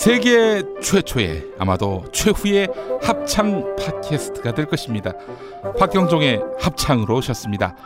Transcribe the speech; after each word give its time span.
세계 0.00 0.62
최초의 0.80 1.56
아마도 1.58 2.02
최후의 2.10 2.68
합창 3.02 3.76
팟캐스트가 3.76 4.54
될 4.54 4.64
것입니다. 4.64 5.12
박경종의 5.78 6.40
합창으로 6.58 7.16
오셨습니다. 7.16 7.76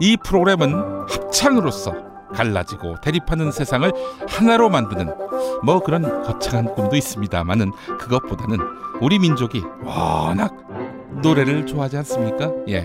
이 0.00 0.16
프로그램은 0.24 0.74
합창으로서 1.08 1.94
갈라지고 2.34 2.96
대립하는 3.00 3.52
세상을 3.52 3.92
하나로 4.28 4.70
만드는 4.70 5.14
뭐 5.62 5.78
그런 5.78 6.24
거창한 6.24 6.74
꿈도 6.74 6.96
있습니다만은 6.96 7.70
그것보다는 8.00 8.58
우리 9.00 9.20
민족이 9.20 9.62
워낙 9.84 10.52
노래를 11.22 11.66
좋아하지 11.66 11.96
않습니까? 11.98 12.50
예. 12.70 12.84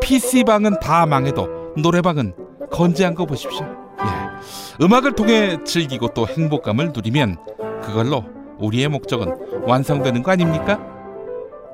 PC방은 0.00 0.80
다 0.80 1.06
망해도 1.06 1.74
노래방은 1.76 2.34
건재한 2.72 3.14
거 3.14 3.24
보십시오. 3.24 3.64
예. 4.00 4.84
음악을 4.84 5.12
통해 5.12 5.62
즐기고 5.62 6.08
또 6.08 6.26
행복감을 6.26 6.90
누리면 6.92 7.36
그걸로 7.86 8.24
우리의 8.58 8.88
목적은 8.88 9.62
완성되는 9.64 10.22
거 10.22 10.32
아닙니까? 10.32 10.80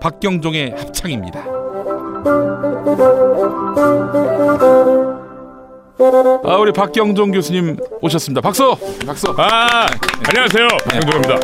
박경종의 0.01 0.75
합창입니다. 0.77 1.41
아 6.45 6.57
우리 6.57 6.73
박경종 6.73 7.31
교수님 7.33 7.77
오셨습니다. 8.01 8.41
박수! 8.41 8.77
박수! 9.07 9.35
아, 9.39 9.87
안녕하세요. 10.29 10.69
박경동입니다. 10.85 11.37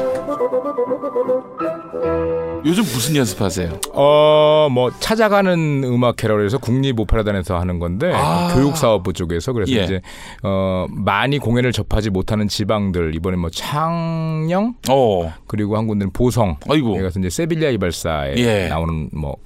요즘 2.65 2.83
무슨 2.83 3.17
연습하세요? 3.17 3.80
어, 3.93 4.69
뭐 4.71 4.91
찾아가는 4.98 5.84
음악 5.84 6.17
캐럴에서 6.17 6.59
국립 6.59 6.98
오페라단에서 7.00 7.59
하는 7.59 7.78
건데 7.78 8.12
아. 8.15 8.53
교육 8.55 8.77
사업부 8.77 9.12
쪽에서 9.12 9.53
그래서 9.53 9.73
예. 9.73 9.84
이제 9.84 10.00
어 10.42 10.87
많이 10.91 11.39
공연을 11.39 11.73
접하지 11.73 12.11
못하는 12.11 12.48
지방들 12.48 13.15
이번에 13.15 13.37
뭐 13.37 13.50
창녕 13.50 14.75
어, 14.89 15.33
그리고 15.47 15.77
한 15.77 15.87
군데는 15.87 16.12
보성 16.12 16.56
아이고. 16.69 17.00
가서 17.00 17.20
이제 17.20 17.31
세빌리아 17.31 17.70
이발사에 17.70 18.34
예. 18.37 18.69
나오는 18.69 19.09
뭐 19.12 19.37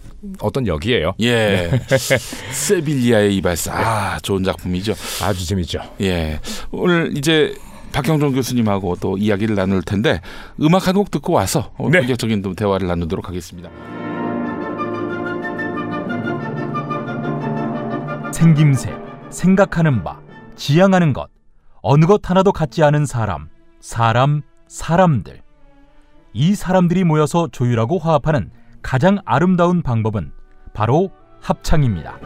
어떤 0.41 0.67
역이에요. 0.67 1.15
예. 1.21 1.71
세빌리아의 2.53 3.37
이발사. 3.37 3.73
아, 3.75 4.19
좋은 4.21 4.43
작품이죠. 4.45 4.95
아주 5.23 5.47
재밌죠. 5.47 5.81
예. 6.01 6.41
오늘 6.71 7.17
이제 7.17 7.55
박경종 7.93 8.33
교수님하고 8.33 8.97
또 9.01 9.17
이야기를 9.19 9.55
나눌 9.55 9.83
텐데 9.83 10.21
음악 10.61 10.89
한 10.89 10.95
곡 10.97 11.11
듣고 11.11 11.33
와서 11.33 11.71
네. 11.91 12.01
본격적인 12.01 12.43
또 12.43 12.55
대화를 12.55 12.87
나누도록 12.87 13.29
하겠습니다. 13.29 13.71
생김새, 18.33 18.95
생각하는 19.31 20.03
바, 20.03 20.21
지향하는 20.57 21.13
것, 21.13 21.29
어느 21.81 22.07
것 22.07 22.29
하나도 22.29 22.53
같지 22.53 22.83
않은 22.83 23.07
사람, 23.07 23.49
사람, 23.81 24.43
사람들. 24.69 25.43
이 26.33 26.55
사람들이 26.55 27.05
모여서 27.05 27.49
조율하고 27.53 27.99
화합하는 27.99 28.51
가장 28.83 29.19
아름다운 29.25 29.83
방법은 29.83 30.33
바로 30.75 31.11
합창입니다. 31.41 32.19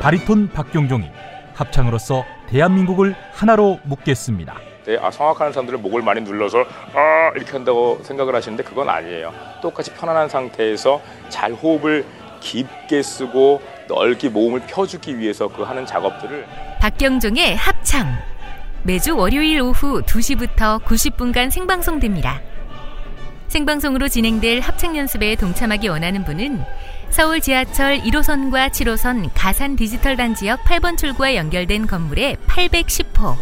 바리톤 0.00 0.50
박경종이 0.50 1.10
합창으로서 1.54 2.24
대한민국을 2.48 3.14
하나로 3.32 3.80
묶겠습니다. 3.84 4.56
네, 4.86 4.96
아, 5.02 5.10
성악하는 5.10 5.52
사람들은 5.52 5.82
목을 5.82 6.02
많이 6.02 6.20
눌러서 6.20 6.64
아 6.94 7.30
이렇게 7.36 7.52
한다고 7.52 7.98
생각을 8.02 8.34
하시는데 8.34 8.62
그건 8.62 8.88
아니에요. 8.88 9.32
똑같이 9.60 9.92
편안한 9.92 10.28
상태에서 10.28 11.02
잘 11.28 11.52
호흡을 11.52 12.06
깊게 12.40 13.02
쓰고 13.02 13.60
넓게 13.88 14.28
모음을 14.28 14.60
펴주기 14.66 15.18
위해서 15.18 15.48
그 15.48 15.62
하는 15.62 15.84
작업들을 15.84 16.46
박경종의 16.80 17.56
합창. 17.56 18.16
매주 18.84 19.16
월요일 19.16 19.60
오후 19.60 20.00
2시부터 20.02 20.82
90분간 20.84 21.50
생방송됩니다. 21.50 22.40
생방송으로 23.48 24.08
진행될 24.08 24.60
합창 24.60 24.96
연습에 24.96 25.34
동참하기 25.34 25.88
원하는 25.88 26.24
분은 26.24 26.64
서울 27.10 27.40
지하철 27.40 27.98
1호선과 27.98 28.70
7호선 28.70 29.30
가산 29.34 29.76
디지털 29.76 30.16
단지역 30.16 30.62
8번 30.64 30.96
출구와 30.96 31.34
연결된 31.34 31.86
건물의 31.86 32.36
810호. 32.46 33.36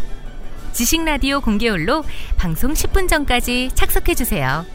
지식 0.71 1.03
라디오 1.03 1.41
공개홀로 1.41 2.03
방송 2.37 2.73
10분 2.73 3.07
전까지 3.07 3.69
착석해 3.75 4.15
주세요. 4.15 4.65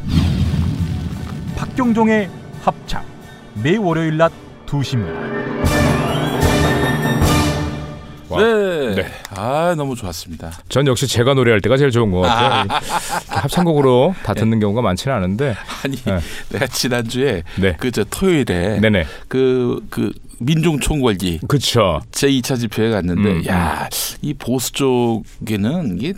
박경종의 1.57 2.29
합창 2.63 3.05
매 3.55 3.77
월요일 3.77 4.17
낮 4.17 4.33
2시입니다. 4.67 5.15
와. 8.29 8.43
네. 8.43 8.95
네. 8.95 9.22
아, 9.35 9.75
너무 9.77 9.97
좋았습니다. 9.97 10.53
전 10.69 10.87
역시 10.87 11.07
제가 11.07 11.35
노래할 11.35 11.61
때가 11.61 11.77
제일 11.77 11.91
좋은 11.91 12.11
것 12.11 12.21
같아요. 12.21 12.67
합창곡으로 13.29 14.15
다 14.23 14.35
듣는 14.35 14.61
경우가 14.61 14.83
많지는 14.83 15.17
않은데 15.17 15.55
아니, 15.85 15.97
네. 15.97 16.19
내가 16.51 16.67
지난 16.67 17.09
주에 17.09 17.43
네. 17.57 17.77
그저 17.79 18.05
토요일에 18.05 18.81
네네 18.81 19.07
그, 19.29 19.85
그 19.91 20.13
민중 20.45 20.81
총궐기 20.81 21.41
그쵸 21.49 22.01
제2차 22.13 22.59
집회에 22.59 22.91
갔는데 22.91 23.31
음, 23.31 23.47
야, 23.49 23.89
이 24.23 24.35
보수 24.35 24.73
쪽에는 24.73 25.99
이게 26.01 26.15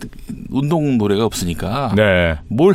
운동 0.51 0.99
노래가 0.99 1.25
없으니까 1.25 1.93
네 1.97 2.37
뭘 2.51 2.75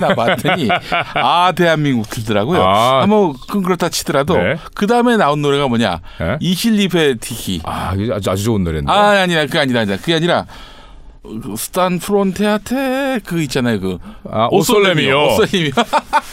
나 0.00 0.14
봤더니 0.14 0.68
아 1.14 1.52
대한민국 1.54 2.08
들더라고요. 2.10 2.62
아. 2.62 3.02
아, 3.02 3.06
뭐 3.06 3.32
그건 3.32 3.62
그렇다 3.62 3.88
치더라도 3.88 4.36
네. 4.36 4.56
그 4.74 4.86
다음에 4.86 5.16
나온 5.16 5.42
노래가 5.42 5.68
뭐냐 5.68 6.00
네? 6.18 6.36
이실리페 6.40 7.16
티키. 7.16 7.60
아 7.64 7.90
아주, 8.12 8.30
아주 8.30 8.44
좋은 8.44 8.64
노래인데 8.64 8.90
아 8.90 9.20
아니라 9.22 9.46
그게 9.46 9.58
아니라 9.58 9.84
그게 9.84 10.14
아니라 10.14 10.44
그 10.44 10.69
스탄 11.56 11.98
프론테아테 11.98 13.20
그 13.26 13.42
있잖아요 13.42 13.78
그 13.78 13.98
아, 14.30 14.48
오솔레미오. 14.50 15.34
오솔레미오. 15.34 15.72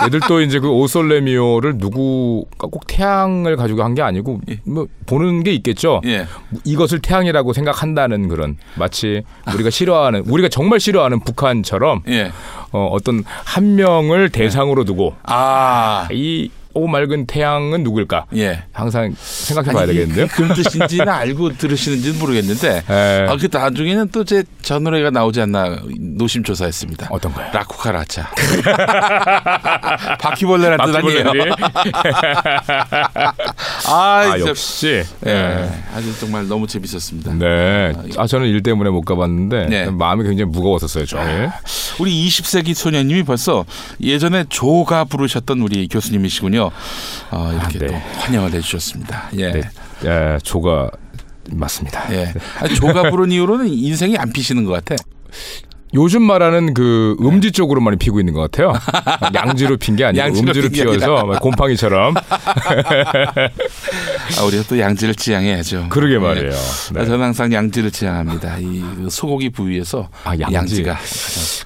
얘들 0.06 0.20
또 0.30 0.42
이제 0.42 0.60
그 0.60 0.70
오솔레미오를 0.70 1.74
누구가 1.78 2.68
꼭 2.72 2.88
태양을 2.88 3.58
가지고 3.58 3.84
한 3.84 3.96
게 3.96 4.02
아니고 4.02 4.40
뭐 4.66 4.88
보는 5.08 5.44
게 5.44 5.52
있겠죠. 5.54 6.02
예. 6.06 6.26
이것을 6.64 7.00
태양이라고 7.02 7.52
생각한다는 7.54 8.28
그런 8.28 8.58
마치 8.76 9.24
우리가 9.54 9.70
싫어하는 9.72 10.24
우리가 10.28 10.50
정말 10.50 10.80
싫어하는 10.80 11.20
북한처럼 11.22 12.04
예. 12.10 12.32
어, 12.72 12.88
어떤 12.92 13.24
한 13.26 13.76
명을 13.76 14.30
대상으로 14.30 14.84
두고 14.84 15.16
아. 15.24 16.08
이오 16.12 16.50
맑은 16.86 17.26
태양은 17.26 17.82
누굴까? 17.84 18.26
예. 18.36 18.64
항상 18.74 19.16
생각해 19.18 19.72
봐야 19.72 19.86
되겠는데요. 19.88 20.28
그런 20.28 20.54
뜻인지는 20.54 21.10
알고 21.10 21.58
들으시는지는 21.58 22.20
모르겠는데 22.20 22.84
에, 22.90 22.94
아, 23.28 23.36
그 23.38 23.48
나중에는 23.52 24.10
또 24.10 24.24
제 24.24 24.44
저 24.62 24.78
노래가 24.80 25.10
나오지 25.10 25.40
않나 25.40 25.78
노심초사했습니다. 25.98 27.08
어떤 27.10 27.34
거요? 27.34 27.48
라쿠카 27.54 27.94
라차. 27.94 28.28
바퀴벌레란 30.20 30.78
뜻 30.86 30.96
아니에요? 30.98 31.24
바퀴벌레들이 31.24 31.64
아, 33.88 34.32
아. 34.34 34.40
역시 34.40 35.04
예, 35.26 35.30
예. 35.32 35.70
아주 35.96 36.18
정말 36.20 36.48
너무 36.48 36.68
재밌었습니다. 36.68 37.34
네. 37.36 37.94
아 38.18 38.28
저는 38.28 38.48
일 38.48 38.62
때문에 38.62 38.90
못 38.90 39.02
가봤는데 39.04 39.66
네. 39.68 39.86
마음이 39.90 40.24
굉장히 40.24 40.52
무거웠었어요 40.52 41.06
종일. 41.06 41.50
우리 42.00 42.28
20세기 42.28 42.74
소녀님이 42.74 43.24
벌써 43.24 43.66
예전에 44.02 44.46
조가 44.50 45.06
부르셨던 45.06 45.60
우리 45.62 45.88
교수님이시군요. 45.88 46.67
어, 47.32 47.52
이렇게 47.52 47.78
아, 47.78 47.80
네. 47.80 47.88
또 47.88 47.94
환영을 48.20 48.54
해주셨습니다. 48.54 49.30
예. 49.38 49.52
네. 49.52 49.62
예, 50.06 50.38
조가 50.44 50.92
맞습니다. 51.52 52.14
예. 52.14 52.34
아니, 52.60 52.76
조가 52.76 53.10
부른 53.10 53.32
이후로는 53.32 53.68
인생이 53.70 54.18
안 54.18 54.32
피시는 54.32 54.66
것 54.66 54.74
같아. 54.74 54.96
요즘 55.94 56.22
말하는 56.22 56.74
그 56.74 57.16
음지 57.22 57.52
쪽으로 57.52 57.80
많이 57.82 57.98
피고 57.98 58.20
있는 58.20 58.34
것 58.34 58.42
같아요. 58.42 58.74
양지로 59.34 59.78
핀 59.78 59.96
게 59.96 60.04
아니고 60.06 60.24
양지로 60.26 60.48
음지로. 60.66 60.92
피어서 60.92 61.26
막 61.26 61.42
곰팡이처럼. 61.42 62.14
아, 64.40 64.44
우리가 64.46 64.64
또 64.68 64.78
양지를 64.80 65.16
지향해야죠. 65.16 65.88
그러게 65.90 66.18
말이에요. 66.20 66.50
예. 66.50 66.94
네. 66.94 67.06
저는 67.06 67.22
항상 67.24 67.52
양지를 67.52 67.92
지향합니다. 67.92 68.58
이그 68.60 69.08
소고기 69.10 69.50
부위에서 69.50 70.10
아, 70.24 70.32
양지. 70.40 70.54
양지가 70.56 70.98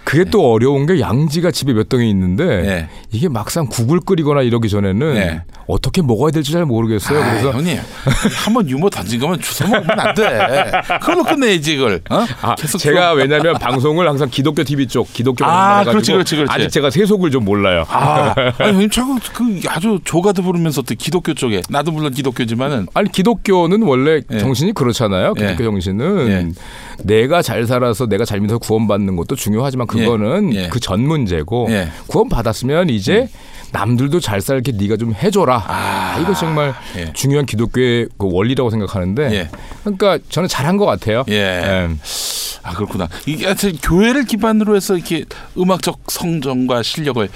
그게 0.03 0.23
또 0.25 0.51
어려운 0.51 0.85
게 0.85 0.99
양지가 0.99 1.51
집에 1.51 1.73
몇 1.73 1.89
동이 1.89 2.09
있는데 2.09 2.45
네. 2.45 2.89
이게 3.11 3.27
막상 3.27 3.65
국을 3.67 3.99
끓이거나 3.99 4.41
이러기 4.43 4.69
전에는 4.69 5.13
네. 5.15 5.41
어떻게 5.67 6.01
먹어야 6.01 6.31
될지 6.31 6.51
잘 6.51 6.65
모르겠어요. 6.65 7.21
아, 7.23 7.29
그래서 7.31 7.51
형님 7.51 7.79
한번 8.45 8.69
유머 8.69 8.89
던진 8.89 9.19
거면 9.19 9.39
주워 9.41 9.69
먹으면 9.69 9.99
안 9.99 10.13
돼. 10.15 10.71
그걸로 10.99 11.23
끝내야지 11.23 11.73
이걸. 11.73 12.01
어? 12.09 12.25
아, 12.41 12.55
계속 12.55 12.77
제가 12.77 13.13
왜냐면 13.13 13.55
방송을 13.55 14.07
항상 14.11 14.29
기독교 14.29 14.63
TV 14.63 14.87
쪽 14.87 15.11
기독교 15.13 15.45
아, 15.45 15.83
그렇지, 15.83 16.11
그렇지, 16.11 16.35
그렇지. 16.35 16.51
아직 16.51 16.69
제가 16.69 16.89
세속을 16.89 17.31
좀 17.31 17.45
몰라요. 17.45 17.85
아, 17.89 18.35
아니, 18.59 18.73
형님 18.73 18.89
자꾸 18.89 19.17
그 19.33 19.61
아주 19.67 19.99
조가도 20.03 20.43
부르면서 20.43 20.81
또 20.81 20.93
기독교 20.95 21.33
쪽에 21.33 21.61
나도 21.69 21.91
물론 21.91 22.11
기독교지만은 22.13 22.87
아니 22.93 23.11
기독교는 23.11 23.81
원래 23.83 24.21
예. 24.29 24.37
정신이 24.37 24.73
그렇잖아요. 24.73 25.33
예. 25.39 25.41
기독교 25.41 25.63
정신은 25.63 26.27
예. 26.27 26.47
내가 27.03 27.41
잘 27.41 27.65
살아서 27.65 28.05
내가 28.07 28.25
잘 28.25 28.39
믿어서 28.41 28.59
구원받는 28.59 29.15
것도 29.15 29.35
중요하지만 29.35 29.87
그거는 29.87 30.53
예. 30.53 30.63
예. 30.63 30.67
그전 30.67 31.01
문제고 31.01 31.67
예. 31.69 31.87
구원 32.07 32.29
받았으면 32.29 32.89
이제 32.89 33.29
남들도 33.71 34.19
잘 34.19 34.41
살게 34.41 34.73
네가 34.73 34.97
좀 34.97 35.13
해줘라. 35.13 35.63
아. 35.67 36.17
이거 36.21 36.33
정말 36.33 36.73
예. 36.97 37.13
중요한 37.13 37.45
기독교의 37.45 38.07
그 38.17 38.27
원리라고 38.31 38.69
생각하는데 38.69 39.31
예. 39.33 39.49
그러니까 39.83 40.19
저는 40.29 40.49
잘한 40.49 40.77
것 40.77 40.85
같아요. 40.85 41.23
예. 41.29 41.89
아 42.63 42.73
그렇구나. 42.73 43.07
이게 43.25 43.45
하여튼 43.45 43.75
교회를 43.81 44.25
기반으로 44.25 44.75
해서 44.75 44.95
이렇게 44.95 45.25
음악적 45.57 46.03
성정과 46.07 46.83
실력을 46.83 47.27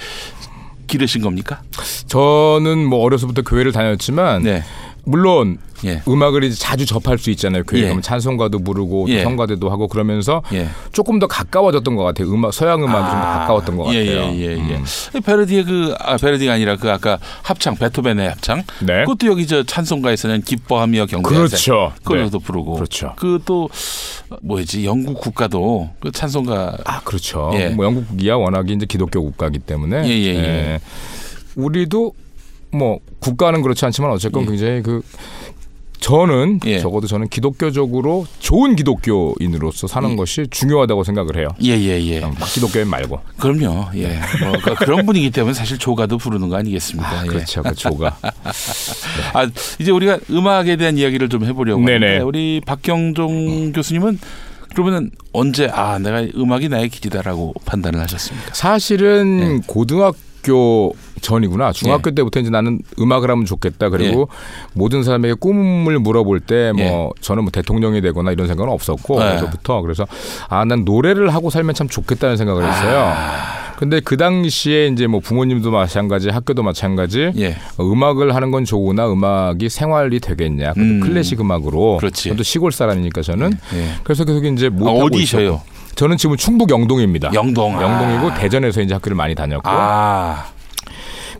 기르신 0.86 1.22
겁니까? 1.22 1.62
저는 2.06 2.86
뭐 2.86 3.00
어려서부터 3.00 3.42
교회를 3.42 3.72
다녔지만 3.72 4.42
네. 4.42 4.62
물론 5.06 5.58
예. 5.84 6.02
음악을 6.08 6.42
이제 6.42 6.56
자주 6.56 6.84
접할 6.84 7.16
수 7.16 7.30
있잖아요. 7.30 7.62
교회 7.62 7.82
예. 7.82 7.88
가면 7.88 8.02
찬송가도 8.02 8.58
부르고 8.58 9.06
또 9.06 9.12
예. 9.12 9.22
성가대도 9.22 9.70
하고 9.70 9.86
그러면서 9.86 10.42
예. 10.52 10.68
조금 10.92 11.20
더 11.20 11.28
가까워졌던 11.28 11.94
것 11.94 12.02
같아요. 12.02 12.28
음악 12.32 12.52
서양 12.52 12.82
음악이 12.82 13.08
좀더 13.08 13.24
가까웠던 13.24 13.76
것 13.76 13.84
같아요. 13.84 14.00
예, 14.00 14.06
예, 14.06 14.36
예, 14.36 14.50
예. 14.56 14.76
음. 14.76 14.84
베르디의 15.24 15.64
그, 15.64 15.94
아, 16.00 16.16
베르디가 16.16 16.54
아니라 16.54 16.76
그 16.76 16.90
아까 16.90 17.18
합창, 17.42 17.76
베토벤의 17.76 18.28
합창. 18.30 18.64
네. 18.80 19.04
그것도 19.04 19.28
여기 19.28 19.46
저 19.46 19.62
찬송가에서는 19.62 20.42
기뻐하며 20.42 21.06
경배하세. 21.06 21.36
그렇죠. 21.36 21.92
그걸로도 22.02 22.40
네. 22.40 22.44
부르고. 22.44 22.74
그렇죠. 22.74 23.12
그 23.16 23.40
또, 23.44 23.68
뭐였지, 24.42 24.84
영국 24.84 25.20
국가도 25.20 25.90
그 26.00 26.10
찬송가. 26.10 26.78
아 26.84 27.00
그렇죠. 27.02 27.52
예. 27.54 27.68
뭐 27.68 27.84
영국이야 27.84 28.34
워낙에 28.34 28.72
이제 28.72 28.86
기독교 28.86 29.22
국가이기 29.22 29.60
때문에 29.60 30.04
예, 30.04 30.10
예, 30.10 30.34
예. 30.34 30.80
우리도 31.54 32.12
뭐 32.76 32.98
국가는 33.20 33.60
그렇지 33.62 33.84
않지만 33.84 34.10
어쨌건 34.10 34.42
예. 34.42 34.46
굉장히 34.46 34.82
그 34.82 35.02
저는 35.98 36.60
예. 36.66 36.78
적어도 36.78 37.06
저는 37.06 37.28
기독교적으로 37.28 38.26
좋은 38.38 38.76
기독교인으로서 38.76 39.86
사는 39.86 40.10
예. 40.12 40.16
것이 40.16 40.46
중요하다고 40.50 41.04
생각을 41.04 41.36
해요. 41.38 41.48
예, 41.62 41.70
예, 41.70 42.00
예. 42.04 42.20
막 42.20 42.34
기독교인 42.52 42.86
말고. 42.88 43.18
그럼요. 43.38 43.86
예. 43.96 44.20
뭐, 44.44 44.52
그- 44.62 44.74
그런 44.74 45.06
분위기 45.06 45.30
때문에 45.30 45.54
사실 45.54 45.78
조가도 45.78 46.18
부르는 46.18 46.48
거 46.50 46.56
아니겠습니까? 46.56 47.08
아, 47.10 47.22
예. 47.24 47.28
그렇죠. 47.28 47.62
그 47.62 47.74
조가. 47.74 48.18
아, 49.32 49.48
이제 49.80 49.90
우리가 49.90 50.18
음악에 50.30 50.76
대한 50.76 50.98
이야기를 50.98 51.28
좀 51.30 51.44
해보려고 51.44 51.82
네네. 51.84 52.06
하는데 52.06 52.24
우리 52.24 52.60
박경종 52.64 53.72
교수님은 53.72 54.18
그러면은 54.74 55.10
언제 55.32 55.68
아 55.72 55.98
내가 55.98 56.22
음악이 56.36 56.68
나의 56.68 56.90
길이다라고 56.90 57.54
판단을 57.64 57.98
하셨습니까? 58.00 58.52
사실은 58.52 59.60
예. 59.62 59.66
고등학교 59.66 60.94
전이구나. 61.20 61.72
중학교 61.72 62.10
때부터 62.10 62.40
이제 62.40 62.50
나는 62.50 62.80
음악을 63.00 63.30
하면 63.30 63.44
좋겠다. 63.46 63.88
그리고 63.88 64.28
모든 64.74 65.02
사람에게 65.02 65.34
꿈을 65.34 65.98
물어볼 65.98 66.40
때뭐 66.40 66.78
예. 66.80 67.08
저는 67.20 67.44
뭐 67.44 67.50
대통령이 67.50 68.00
되거나 68.02 68.32
이런 68.32 68.46
생각은 68.46 68.70
없었고 68.72 69.18
네. 69.20 69.26
그래서부터 69.30 69.80
그래서 69.82 70.06
아 70.48 70.64
난 70.66 70.84
노래를 70.84 71.32
하고 71.32 71.48
살면 71.48 71.74
참 71.76 71.88
좋겠다는 71.88 72.36
생각을 72.36 72.68
했어요. 72.68 73.12
아. 73.14 73.66
근데 73.78 74.00
그 74.00 74.16
당시에 74.16 74.86
이제 74.88 75.06
뭐 75.06 75.20
부모님도 75.20 75.70
마찬가지, 75.70 76.28
학교도 76.30 76.62
마찬가지. 76.62 77.30
예. 77.36 77.56
어, 77.76 77.84
음악을 77.84 78.34
하는 78.34 78.50
건 78.50 78.64
좋으나 78.64 79.06
음악이 79.12 79.68
생활이 79.68 80.18
되겠냐? 80.18 80.72
음. 80.78 81.00
클래식 81.00 81.40
음악으로. 81.40 81.98
그렇지. 81.98 82.30
저도 82.30 82.42
시골 82.42 82.72
사람이니까 82.72 83.20
저는. 83.22 83.52
예. 83.74 83.88
그래서 84.02 84.24
계속 84.24 84.44
이제 84.46 84.70
못 84.70 84.88
아, 84.88 84.90
하고 84.90 85.04
어디셔요? 85.04 85.60
저는 85.94 86.16
지금 86.16 86.36
충북 86.36 86.70
영동입니다. 86.70 87.30
영동. 87.34 87.78
아. 87.78 87.82
영동이고 87.82 88.34
대전에서 88.40 88.80
이제 88.80 88.94
학교를 88.94 89.14
많이 89.14 89.34
다녔고 89.34 89.68
아. 89.68 90.46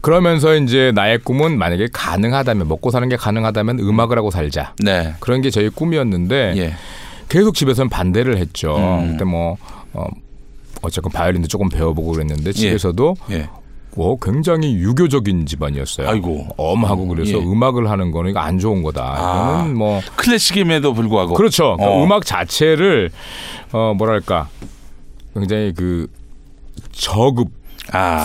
그러면서 0.01 0.55
이제 0.57 0.93
나의 0.95 1.19
꿈은 1.19 1.59
만약에 1.59 1.89
가능하다면 1.93 2.69
먹고 2.69 2.91
사는 2.91 3.09
게 3.09 3.17
가능하다면 3.17 3.81
음악을 3.81 4.19
하고 4.19 4.31
살자 4.31 4.75
네. 4.79 5.15
그런 5.21 5.41
게 5.41 5.51
저희 5.51 5.69
꿈이었는데 5.69 6.55
예. 6.57 6.75
계속 7.29 7.55
집에서는 7.55 7.89
반대를 7.89 8.39
했죠. 8.39 8.77
음. 8.77 9.13
그때 9.13 9.25
뭐 9.25 9.57
어, 9.93 10.07
어쨌건 10.83 11.13
바이올린도 11.13 11.49
조금 11.49 11.69
배워보고 11.69 12.13
그랬는데 12.13 12.53
집에서도 12.53 13.17
예. 13.31 13.49
어, 13.99 14.17
굉장히 14.21 14.75
유교적인 14.75 15.47
집안이었어요. 15.47 16.09
아이고. 16.09 16.49
엄하고 16.57 17.07
그래서 17.09 17.39
예. 17.39 17.43
음악을 17.43 17.91
하는 17.91 18.11
거는 18.11 18.31
이거 18.31 18.41
안 18.41 18.59
좋은 18.59 18.83
거다. 18.83 19.03
아. 19.03 19.55
이거는 19.55 19.77
뭐 19.77 20.03
클래식임에도 20.17 20.93
불구하고. 20.93 21.35
그렇죠. 21.35 21.77
그러니까 21.77 21.99
어. 21.99 22.05
음악 22.05 22.27
자체를 22.27 23.11
어 23.73 23.95
뭐랄까 23.97 24.49
굉장히 25.35 25.73
그 25.75 26.09
저급 26.93 27.49
아. 27.49 27.66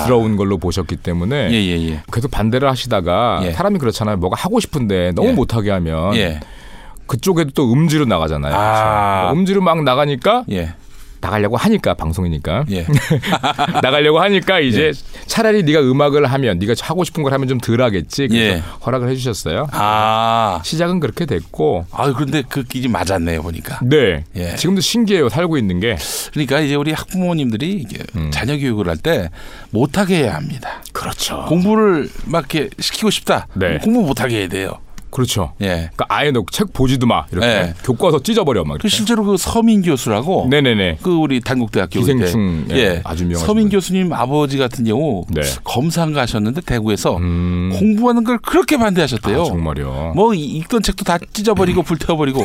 스러운 0.03 0.35
걸로 0.37 0.57
보셨기 0.57 0.97
때문에 0.97 1.51
예, 1.51 1.55
예, 1.55 1.89
예. 1.89 2.03
계속 2.11 2.31
반대를 2.31 2.69
하시다가 2.69 3.41
예. 3.43 3.51
사람이 3.51 3.79
그렇잖아요. 3.79 4.17
뭐가 4.17 4.35
하고 4.35 4.59
싶은데 4.59 5.11
너무 5.15 5.29
예. 5.29 5.33
못하게 5.33 5.71
하면 5.71 6.15
예. 6.15 6.39
그쪽에도 7.07 7.51
또 7.53 7.71
음지로 7.71 8.05
나가잖아요. 8.05 8.53
아. 8.55 9.31
음지로 9.33 9.61
막 9.61 9.83
나가니까 9.83 10.45
예. 10.51 10.73
나가려고 11.21 11.57
하니까 11.57 11.94
방송이니까 11.94 12.65
예. 12.71 12.85
나가려고 13.81 14.19
하니까 14.19 14.59
이제 14.59 14.91
차라리 15.27 15.63
네가 15.63 15.81
음악을 15.81 16.25
하면 16.25 16.59
네가 16.59 16.73
하고 16.81 17.03
싶은 17.03 17.23
걸 17.23 17.33
하면 17.33 17.47
좀 17.47 17.59
덜하겠지. 17.59 18.27
그래서 18.27 18.57
예. 18.57 18.63
허락을 18.85 19.09
해주셨어요. 19.09 19.68
아. 19.71 20.62
시작은 20.63 21.00
그렇게 21.00 21.25
됐고 21.25 21.85
아, 21.91 22.12
그런데 22.13 22.44
그 22.47 22.63
길이 22.63 22.88
맞았네요, 22.88 23.41
보니까. 23.44 23.79
네 23.83 24.23
예. 24.35 24.56
지금도 24.56 24.81
신기해요 24.81 25.29
살고 25.29 25.57
있는 25.57 25.79
게 25.79 25.97
그러니까 26.31 26.59
이제 26.59 26.75
우리 26.75 26.91
학부모님들이 26.91 27.85
음. 28.15 28.31
자녀 28.31 28.57
교육을 28.57 28.88
할 28.89 28.97
때 29.01 29.29
못하게 29.71 30.17
해야 30.17 30.35
합니다. 30.35 30.83
그렇죠. 30.94 31.45
공부를 31.47 32.07
막 32.25 32.53
이렇게 32.53 32.69
시키고 32.79 33.09
싶다. 33.09 33.47
네. 33.56 33.79
공부 33.79 34.01
못하게 34.01 34.41
해야 34.41 34.47
돼요. 34.47 34.74
그렇죠. 35.11 35.53
예. 35.61 35.67
그러니까 35.93 36.05
아예 36.09 36.31
너책 36.31 36.73
보지도 36.73 37.05
마 37.05 37.25
이렇게 37.31 37.45
네. 37.47 37.73
교과서 37.83 38.23
찢어버려 38.23 38.63
막 38.63 38.79
그. 38.79 38.87
실제로 38.87 39.23
그 39.23 39.37
서민 39.37 39.81
교수라고 39.81 40.47
네네네. 40.49 40.97
그 41.01 41.11
우리 41.11 41.41
단국대학교 41.41 41.99
기생충, 41.99 42.63
그때, 42.67 42.75
예, 42.75 42.79
예 42.83 43.01
아주 43.03 43.23
유명하신 43.25 43.45
서민 43.45 43.63
분. 43.65 43.71
교수님 43.71 44.13
아버지 44.13 44.57
같은 44.57 44.85
경우 44.85 45.25
네. 45.29 45.41
검사가 45.63 46.11
가셨는데 46.11 46.61
대구에서 46.61 47.17
음. 47.17 47.71
공부하는 47.77 48.23
걸 48.23 48.37
그렇게 48.39 48.77
반대하셨대요. 48.77 49.41
아, 49.41 49.45
정말요. 49.45 50.13
뭐 50.15 50.33
이- 50.33 50.43
읽던 50.57 50.81
책도 50.81 51.03
다 51.03 51.17
찢어버리고 51.33 51.83
불태워버리고 51.83 52.43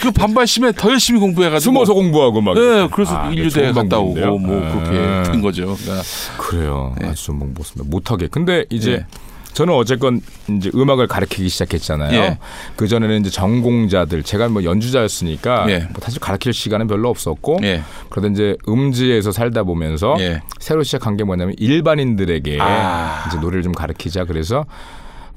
그 0.00 0.10
반발심에 0.10 0.72
더 0.72 0.90
열심히 0.90 1.20
공부해가지고 1.20 1.72
숨어서 1.72 1.94
공부하고 1.94 2.40
막. 2.40 2.54
네, 2.54 2.88
그래서 2.92 3.16
아, 3.16 3.30
좋은 3.30 3.72
갔다 3.72 3.98
오고? 3.98 4.38
뭐 4.38 4.64
아. 4.64 4.72
그렇게 4.72 5.30
된 5.30 5.40
거죠. 5.42 5.76
그러니까 5.76 6.02
그래요. 6.38 6.94
예. 7.02 7.08
아주 7.08 7.32
방법습니다. 7.32 7.90
못하게. 7.90 8.28
근데 8.28 8.64
이제 8.70 8.92
예. 8.92 9.06
저는 9.54 9.74
어쨌건 9.74 10.20
이제 10.48 10.70
음악을 10.74 11.06
가르치기 11.06 11.48
시작했잖아요. 11.48 12.18
예. 12.18 12.38
그 12.76 12.88
전에는 12.88 13.20
이제 13.20 13.30
전공자들 13.30 14.22
제가 14.22 14.48
뭐 14.48 14.64
연주자였으니까 14.64 15.66
예. 15.68 15.78
뭐 15.78 16.00
사실 16.00 16.20
가르칠 16.20 16.52
시간은 16.52 16.86
별로 16.86 17.08
없었고 17.10 17.58
예. 17.62 17.82
그러다 18.08 18.28
이제 18.28 18.56
음지에서 18.68 19.32
살다 19.32 19.64
보면서 19.64 20.16
예. 20.20 20.42
새로 20.58 20.82
시작한 20.82 21.16
게 21.16 21.24
뭐냐면 21.24 21.54
일반인들에게 21.58 22.58
아. 22.60 23.24
이제 23.28 23.38
노래를 23.38 23.62
좀 23.62 23.72
가르치자 23.72 24.24
그래서 24.24 24.64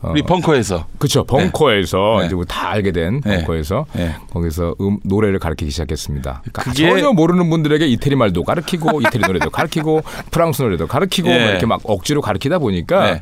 어, 0.01 0.11
우리 0.11 0.21
벙커에서 0.21 0.85
그렇죠 0.99 1.23
벙커에서 1.23 2.17
네. 2.19 2.25
이제 2.27 2.35
우리 2.35 2.45
다 2.45 2.69
알게 2.69 2.91
된 2.91 3.21
네. 3.21 3.37
벙커에서 3.37 3.85
예. 3.97 4.15
거기서 4.31 4.75
음, 4.81 4.99
노래를 5.03 5.39
가르치기 5.39 5.71
시작했습니다. 5.71 6.43
그러니까 6.51 6.73
전혀 6.73 7.11
모르는 7.11 7.49
분들에게 7.49 7.87
이태리 7.87 8.15
말도 8.15 8.43
가르치고 8.43 9.01
이태리 9.01 9.25
노래도 9.25 9.49
가르치고 9.49 10.03
프랑스 10.31 10.61
노래도 10.61 10.87
가르치고 10.87 11.29
예. 11.29 11.39
막 11.39 11.49
이렇게 11.49 11.65
막 11.65 11.81
억지로 11.83 12.21
가르치다 12.21 12.59
보니까 12.59 13.13
네. 13.13 13.21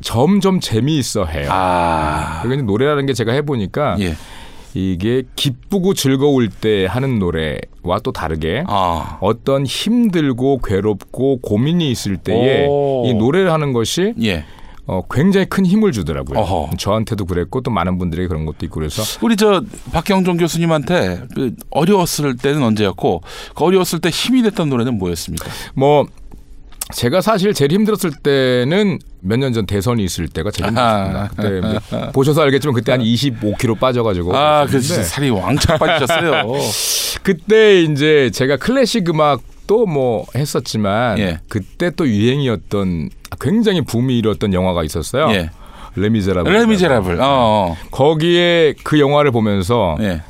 점점 0.00 0.60
재미있어 0.60 1.24
해요. 1.24 1.48
아. 1.50 2.40
그러니까 2.42 2.66
노래라는 2.66 3.06
게 3.06 3.12
제가 3.14 3.32
해보니까 3.32 3.96
예. 4.00 4.14
이게 4.74 5.22
기쁘고 5.36 5.94
즐거울 5.94 6.48
때 6.48 6.86
하는 6.86 7.18
노래와 7.18 8.00
또 8.02 8.12
다르게 8.12 8.64
아. 8.66 9.18
어떤 9.20 9.66
힘들고 9.66 10.60
괴롭고 10.64 11.40
고민이 11.40 11.90
있을 11.90 12.16
때에 12.16 12.66
오. 12.68 13.04
이 13.06 13.14
노래를 13.14 13.52
하는 13.52 13.72
것이 13.72 14.14
예. 14.22 14.44
어, 14.86 15.02
굉장히 15.10 15.46
큰 15.46 15.64
힘을 15.64 15.92
주더라고요. 15.92 16.40
어허. 16.40 16.76
저한테도 16.76 17.26
그랬고 17.26 17.60
또 17.60 17.70
많은 17.70 17.98
분들에게 17.98 18.26
그런 18.26 18.44
것도 18.44 18.66
있고 18.66 18.80
그래서 18.80 19.02
우리 19.24 19.36
저 19.36 19.62
박경종 19.92 20.38
교수님한테 20.38 21.22
그 21.34 21.54
어려웠을 21.70 22.36
때는 22.36 22.62
언제였고 22.62 23.22
그 23.54 23.64
어려웠을 23.64 24.00
때 24.00 24.08
힘이 24.08 24.42
됐던 24.42 24.68
노래는 24.68 24.98
뭐였습니까? 24.98 25.48
뭐 25.74 26.06
제가 26.94 27.20
사실 27.20 27.54
제일 27.54 27.72
힘들었을 27.72 28.10
때는 28.22 28.98
몇 29.20 29.38
년 29.38 29.52
전 29.52 29.66
대선이 29.66 30.04
있을 30.04 30.28
때가 30.28 30.50
제일 30.50 30.68
힘들었습니다. 30.68 31.20
아. 31.22 31.28
그때 31.28 31.60
뭐 31.60 32.10
보셔서 32.12 32.42
알겠지만 32.42 32.74
그때 32.74 32.92
한 32.92 33.00
25kg 33.00 33.78
빠져가지고 33.78 34.36
아, 34.36 34.66
그 34.66 34.80
진짜 34.80 35.02
살이 35.02 35.30
왕창 35.30 35.78
빠지셨어요. 35.78 36.52
그때 37.22 37.82
이제 37.82 38.30
제가 38.34 38.56
클래식 38.56 39.08
음악도 39.08 39.86
뭐 39.86 40.26
했었지만 40.34 41.18
예. 41.18 41.38
그때 41.48 41.90
또 41.90 42.06
유행이었던 42.06 43.10
굉장히 43.40 43.80
붐이 43.82 44.18
일었던 44.18 44.52
영화가 44.52 44.82
있었어요. 44.84 45.30
예. 45.32 45.50
레미제라블. 45.94 46.52
레미제라블. 46.52 47.20
어. 47.20 47.24
어. 47.24 47.76
거기에 47.90 48.74
그 48.82 48.98
영화를 48.98 49.30
보면서 49.30 49.96
예. 50.00 50.22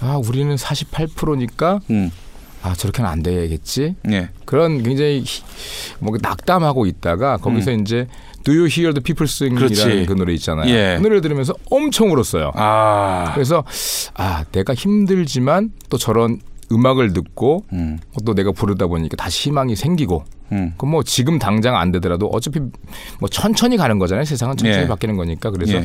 아 0.00 0.18
우리는 0.24 0.54
48%니까 0.54 1.80
음. 1.90 2.10
아 2.66 2.74
저렇게는 2.74 3.08
안 3.08 3.22
되겠지 3.22 3.94
예. 4.10 4.28
그런 4.44 4.82
굉장히 4.82 5.20
히- 5.24 5.42
뭔가 6.00 6.18
낙담하고 6.28 6.86
있다가 6.86 7.36
거기서 7.36 7.70
이제 7.72 8.06
Do 8.42 8.52
You 8.54 8.66
Hear 8.70 8.92
the 8.92 9.02
People 9.02 9.28
Sing이라는 9.28 9.98
음. 10.02 10.06
그 10.06 10.12
노래 10.14 10.32
있잖아요. 10.34 10.68
예. 10.68 10.96
그 10.96 11.02
노래를 11.02 11.20
들으면서 11.20 11.54
엄청 11.70 12.10
울었어요. 12.12 12.52
아. 12.54 13.30
그래서 13.34 13.64
아 14.14 14.44
내가 14.52 14.74
힘들지만 14.74 15.70
또 15.90 15.96
저런 15.98 16.40
음악을 16.72 17.12
듣고 17.12 17.64
음. 17.72 17.98
또 18.24 18.34
내가 18.34 18.50
부르다 18.50 18.88
보니까 18.88 19.16
다시 19.16 19.48
희망이 19.50 19.76
생기고 19.76 20.24
음. 20.52 20.74
그뭐 20.76 21.02
지금 21.04 21.38
당장 21.38 21.76
안 21.76 21.92
되더라도 21.92 22.26
어차피 22.28 22.58
뭐 23.20 23.28
천천히 23.30 23.76
가는 23.76 23.98
거잖아요. 24.00 24.24
세상은 24.24 24.56
천천히 24.56 24.84
예. 24.84 24.88
바뀌는 24.88 25.16
거니까 25.16 25.50
그래서 25.50 25.74
예. 25.74 25.84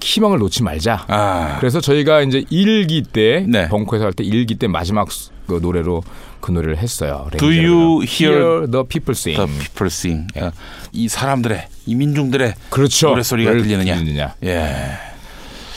희망을 0.00 0.38
놓지 0.38 0.62
말자. 0.62 1.04
아. 1.08 1.56
그래서 1.58 1.80
저희가 1.80 2.22
이제 2.22 2.44
일기 2.50 3.02
때 3.02 3.44
네. 3.48 3.68
벙커에서 3.68 4.04
할 4.06 4.12
때 4.12 4.24
일기 4.24 4.54
때 4.54 4.66
마지막 4.68 5.10
수- 5.10 5.30
그 5.48 5.58
노래로 5.60 6.02
그 6.40 6.52
노래를 6.52 6.76
했어요. 6.78 7.28
Do 7.38 7.48
you 7.48 8.02
Hear 8.04 8.70
the 8.70 8.84
People 8.86 9.12
Sing? 9.12 9.36
The 9.36 9.58
people 9.58 9.86
sing. 9.86 10.26
어, 10.36 10.52
이 10.92 11.08
사람들의 11.08 11.66
이 11.86 11.94
민중들의 11.96 12.54
그렇죠. 12.70 13.08
노래 13.08 13.22
소리가 13.22 13.50
왜 13.50 13.62
들리느냐. 13.62 14.34
예. 14.44 14.92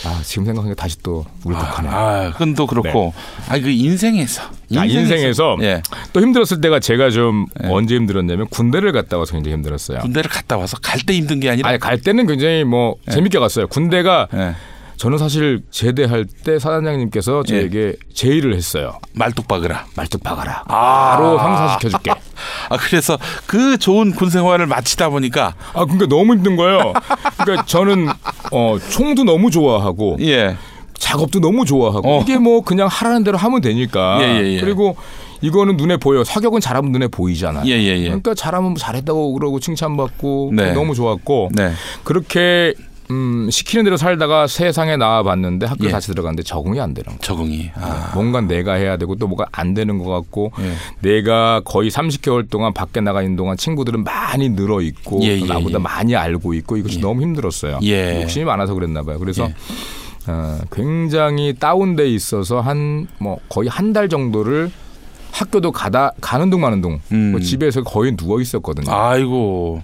아 0.04 0.20
지금 0.24 0.46
생각하니까 0.46 0.82
다시 0.82 0.98
또 1.04 1.26
울컥하네요. 1.46 1.92
아, 1.94 2.32
그건 2.32 2.56
또 2.56 2.66
그렇고. 2.66 3.14
아, 3.48 3.60
그 3.60 3.70
인생에서. 3.70 4.42
아, 4.76 4.84
인생에서 4.86 5.58
예. 5.62 5.84
또 6.12 6.22
힘들었을 6.22 6.60
때가 6.60 6.80
제가 6.80 7.12
좀 7.12 7.46
예. 7.64 7.68
언제 7.68 7.96
힘들었냐면 7.96 8.48
군대를 8.48 8.94
갔다 8.94 9.18
와서 9.20 9.34
굉장히 9.34 9.54
힘들었어요. 9.58 10.00
군대를 10.00 10.30
갔다 10.30 10.58
와서 10.58 10.76
갈 10.82 11.02
때 11.06 11.14
힘든 11.14 11.40
게 11.40 11.50
아니라 11.52 11.70
아니 11.70 11.80
갈 11.80 12.02
때는 12.02 12.26
굉장히 12.26 12.64
뭐 12.64 12.96
재밌게 13.12 13.38
갔어요. 13.38 13.68
군대가 13.68 14.28
예. 14.34 14.56
저는 15.02 15.18
사실 15.18 15.64
제대할 15.72 16.26
때 16.26 16.60
사단장님께서 16.60 17.42
저에게 17.42 17.96
제의를 18.14 18.54
했어요. 18.54 19.00
말뚝 19.14 19.48
박으라. 19.48 19.88
말뚝 19.96 20.22
박아라. 20.22 20.66
아. 20.68 21.16
바로 21.18 21.40
상사시켜줄게. 21.40 22.12
아, 22.70 22.78
그래서 22.78 23.18
그 23.48 23.80
좋은 23.80 24.12
군 24.12 24.30
생활을 24.30 24.68
마치다 24.68 25.10
보니까 25.10 25.56
아 25.74 25.86
그러니까 25.86 26.06
너무 26.06 26.36
힘든 26.36 26.56
거예요. 26.56 26.94
그러니까 27.40 27.66
저는 27.66 28.10
어 28.52 28.78
총도 28.92 29.24
너무 29.24 29.50
좋아하고 29.50 30.18
예. 30.20 30.56
작업도 31.00 31.40
너무 31.40 31.66
좋아하고 31.66 32.20
어. 32.20 32.22
이게 32.22 32.38
뭐 32.38 32.62
그냥 32.62 32.88
하라는 32.88 33.24
대로 33.24 33.40
하면 33.40 33.60
되니까. 33.62 34.20
예, 34.22 34.40
예, 34.40 34.54
예. 34.54 34.60
그리고 34.60 34.96
이거는 35.42 35.78
눈에 35.78 35.98
보여. 35.98 36.24
사격은 36.24 36.62
잘하면 36.62 36.92
눈에 36.92 37.08
보이잖아. 37.08 37.64
예, 37.66 37.72
예, 37.72 37.98
예. 37.98 38.04
그러니까 38.04 38.36
잘하면 38.36 38.76
잘했다고 38.76 39.34
그러고 39.34 39.60
칭찬받고 39.60 40.52
네. 40.54 40.74
너무 40.74 40.94
좋았고 40.94 41.50
네. 41.56 41.72
그렇게 42.04 42.76
음, 43.12 43.50
시키는 43.52 43.84
대로 43.84 43.98
살다가 43.98 44.48
세상에 44.48 44.96
나와 44.98 45.22
봤는데 45.24 45.66
학교 45.66 45.86
예. 45.86 45.90
다시 45.90 46.08
들어갔는데 46.08 46.44
적응이 46.44 46.80
안 46.80 46.94
되는 46.94 47.10
거야. 47.10 47.18
적응이. 47.22 47.72
아. 47.76 48.12
뭔가 48.16 48.42
내가 48.42 48.74
해야 48.74 48.98
되고 48.98 49.16
또 49.16 49.28
뭐가 49.28 49.46
안 49.52 49.74
되는 49.74 49.98
것 50.00 50.10
같고 50.10 50.52
예. 50.60 50.74
내가 51.02 51.62
거의 51.66 51.90
30개월 51.92 52.50
동안 52.50 52.74
밖에 52.74 53.02
나가 53.02 53.22
있는 53.22 53.36
동안 53.36 53.58
친구들은 53.58 54.04
많이 54.04 54.50
늘어 54.50 54.82
있고 54.82 55.20
예, 55.24 55.40
또 55.40 55.46
예, 55.46 55.50
나보다 55.50 55.76
예. 55.76 55.78
많이 55.80 56.16
알고 56.16 56.54
있고 56.56 56.78
이것이 56.78 56.98
예. 56.98 57.02
너무 57.02 57.22
힘들었어요. 57.22 57.80
예. 57.84 58.22
욕심이 58.24 58.46
많아서 58.46 58.74
그랬나 58.74 59.04
봐요. 59.04 59.20
그래서 59.20 59.44
예. 59.50 59.54
어, 60.28 60.60
굉장히 60.72 61.54
다운돼 61.60 62.08
있어서 62.10 62.62
한 62.62 63.08
뭐 63.18 63.40
거의 63.50 63.68
한 63.70 63.92
달 63.94 64.08
정도를 64.08 64.72
학교도 65.32 65.72
가다 65.72 66.12
가는 66.22 66.50
둥 66.50 66.62
마는 66.62 66.82
둥 66.82 67.00
음. 67.12 67.32
뭐 67.32 67.40
집에서 67.40 67.82
거의 67.84 68.16
누워 68.16 68.40
있었거든요. 68.42 68.94
아이고. 68.94 69.82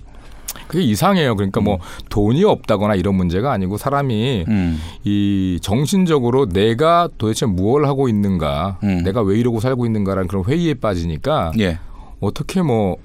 그게 0.67 0.83
이상해요. 0.83 1.35
그러니까 1.35 1.61
뭐 1.61 1.79
돈이 2.09 2.43
없다거나 2.43 2.95
이런 2.95 3.15
문제가 3.15 3.51
아니고 3.51 3.77
사람이 3.77 4.45
음. 4.47 4.81
이 5.03 5.59
정신적으로 5.61 6.47
내가 6.47 7.09
도대체 7.17 7.45
무엇을 7.45 7.87
하고 7.87 8.09
있는가, 8.09 8.79
음. 8.83 9.03
내가 9.03 9.21
왜 9.21 9.37
이러고 9.39 9.59
살고 9.59 9.85
있는가라는 9.85 10.27
그런 10.27 10.43
회의에 10.45 10.73
빠지니까 10.73 11.51
예. 11.59 11.79
어떻게 12.19 12.61
뭐 12.61 12.97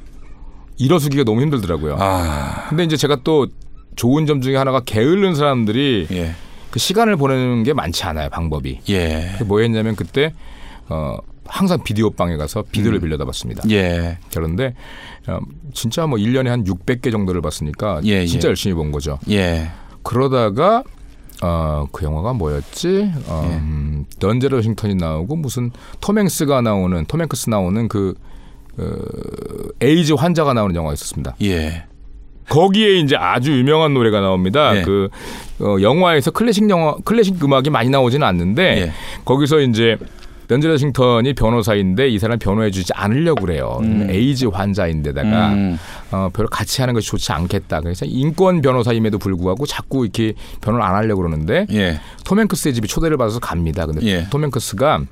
일어서기가 0.79 1.25
너무 1.25 1.43
힘들더라고요. 1.43 1.97
아. 1.99 2.67
근데 2.69 2.85
이제 2.85 2.97
제가 2.97 3.19
또 3.25 3.47
좋은 3.95 4.27
점 4.27 4.41
중에 4.41 4.57
하나가 4.57 4.81
게으른 4.81 5.35
사람들이 5.35 6.09
예. 6.13 6.35
그 6.71 6.79
시간을 6.79 7.17
보내는 7.17 7.65
게 7.65 7.75
많지 7.75 8.05
않아요. 8.05 8.31
방법이. 8.31 8.81
예. 8.89 9.31
뭐였냐면 9.47 9.95
그때 9.95 10.33
어 10.89 11.17
항상 11.53 11.83
비디오 11.85 12.09
방에 12.09 12.39
가서 12.39 12.65
비디오를 12.73 12.99
음. 12.99 13.03
빌려다 13.03 13.27
봤습니다. 13.27 13.63
예. 13.69 14.17
그런데 14.35 14.75
어, 15.27 15.39
진짜 15.75 16.07
뭐 16.07 16.19
1년에 16.19 16.47
한 16.47 16.65
600개 16.65 17.13
정도를 17.13 17.43
봤으니까 17.43 18.01
예, 18.05 18.25
진짜 18.25 18.49
예. 18.49 18.51
열심히 18.51 18.75
본 18.75 18.91
거죠. 18.91 19.19
예. 19.29 19.71
그러다가 20.03 20.83
어, 21.43 21.87
그 21.93 22.07
영화가 22.07 22.33
뭐였지? 22.33 23.13
어, 23.27 23.47
예. 23.51 23.57
음, 23.57 24.07
던젤 24.19 24.55
워싱턴이 24.55 24.95
나오고 24.95 25.37
무슨 25.37 25.71
톰 26.01 26.19
행스가 26.19 26.63
나오는 26.63 27.05
톰 27.05 27.21
행크스 27.21 27.51
나오는 27.51 27.87
그 27.87 28.15
어, 28.79 28.85
에이즈 29.83 30.15
환자가 30.15 30.55
나오는 30.55 30.75
영화가 30.75 30.95
있었습니다. 30.95 31.37
예. 31.43 31.85
거기에 32.49 32.99
이제 33.01 33.15
아주 33.15 33.53
유명한 33.53 33.93
노래가 33.93 34.23
나옵니다. 34.23 34.75
예. 34.79 34.83
그 34.83 35.11
어, 35.61 35.77
영화에서 35.83 36.31
클래식 36.31 36.71
영화 36.71 36.97
클래식 37.05 37.45
음악이 37.45 37.69
많이 37.69 37.91
나오지는 37.91 38.27
않는데 38.27 38.63
예. 38.81 38.93
거기서 39.27 39.61
이제 39.61 39.99
덴젤 40.49 40.71
워싱턴이 40.71 41.35
변호사인데 41.35 42.09
이 42.09 42.19
사람 42.19 42.39
변호해주지 42.39 42.93
않으려고 42.95 43.45
그래요. 43.47 43.79
음. 43.83 44.09
에이즈 44.11 44.47
환자인데다가 44.47 45.53
음. 45.53 45.79
어, 46.11 46.29
별로 46.33 46.49
같이 46.49 46.81
하는 46.83 46.95
것이 46.95 47.09
좋지 47.09 47.33
않겠다. 47.33 47.81
그래서 47.81 48.05
인권 48.07 48.61
변호사임에도 48.61 49.19
불구하고 49.19 49.67
자꾸 49.67 50.05
이렇게 50.05 50.35
변호를 50.61 50.85
안 50.85 50.95
하려고 50.95 51.23
그러는데 51.23 51.67
예. 51.73 52.01
톰 52.25 52.41
행크스의 52.41 52.75
집에 52.75 52.87
초대를 52.87 53.17
받아서 53.17 53.39
갑니다. 53.39 53.87
근데 53.87 54.05
예. 54.07 54.27
톰 54.31 54.43
행크스가 54.45 55.03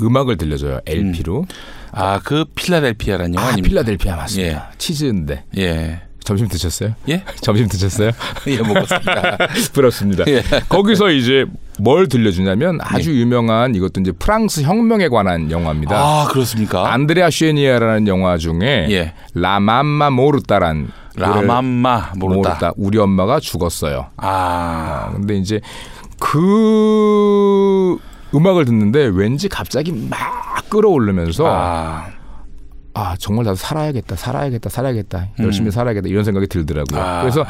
음악을 0.00 0.36
들려줘요. 0.36 0.80
LP로. 0.86 1.46
아, 1.92 2.20
그 2.24 2.44
필라델피아라는 2.54 3.34
영화 3.34 3.46
아, 3.48 3.52
아닙니까? 3.52 3.68
필라델피아 3.68 4.16
맞습니다. 4.16 4.72
치즈인데. 4.78 5.44
예. 5.58 6.02
점심 6.24 6.48
드셨어요? 6.48 6.94
예? 7.08 7.24
점심 7.40 7.68
드셨어요? 7.68 8.10
예, 8.48 8.58
먹었습니다. 8.58 9.36
부럽습니다. 9.72 10.24
예. 10.28 10.42
거기서 10.68 11.10
이제 11.10 11.46
뭘 11.78 12.08
들려주냐면 12.08 12.78
아주 12.82 13.18
유명한 13.18 13.74
이것도 13.74 14.00
이제 14.00 14.12
프랑스 14.12 14.62
혁명에 14.62 15.08
관한 15.08 15.50
영화입니다. 15.50 15.96
아, 15.96 16.28
그렇습니까? 16.30 16.92
안드레아 16.92 17.30
쉐니아라는 17.30 18.08
영화 18.08 18.36
중에 18.38 18.86
예. 18.90 19.14
라맘마 19.34 20.10
모르타란 20.10 20.90
라맘마 21.16 22.12
모르다. 22.16 22.48
모르다. 22.48 22.72
우리 22.76 22.98
엄마가 22.98 23.40
죽었어요. 23.40 24.06
아. 24.16 25.08
아, 25.08 25.12
근데 25.12 25.36
이제 25.36 25.60
그 26.18 27.96
음악을 28.34 28.64
듣는데 28.64 29.10
왠지 29.12 29.48
갑자기 29.48 29.92
막 29.92 30.18
끌어오르면서 30.70 31.44
아, 31.46 32.06
아. 32.94 33.16
정말 33.18 33.44
나도 33.44 33.56
살아야겠다 33.56 34.16
살아야겠다 34.16 34.68
살아야겠다 34.70 35.28
열심히 35.40 35.68
음. 35.68 35.70
살아야겠다 35.70 36.08
이런 36.08 36.24
생각이 36.24 36.46
들더라고요. 36.46 37.00
아. 37.00 37.20
그래서 37.20 37.44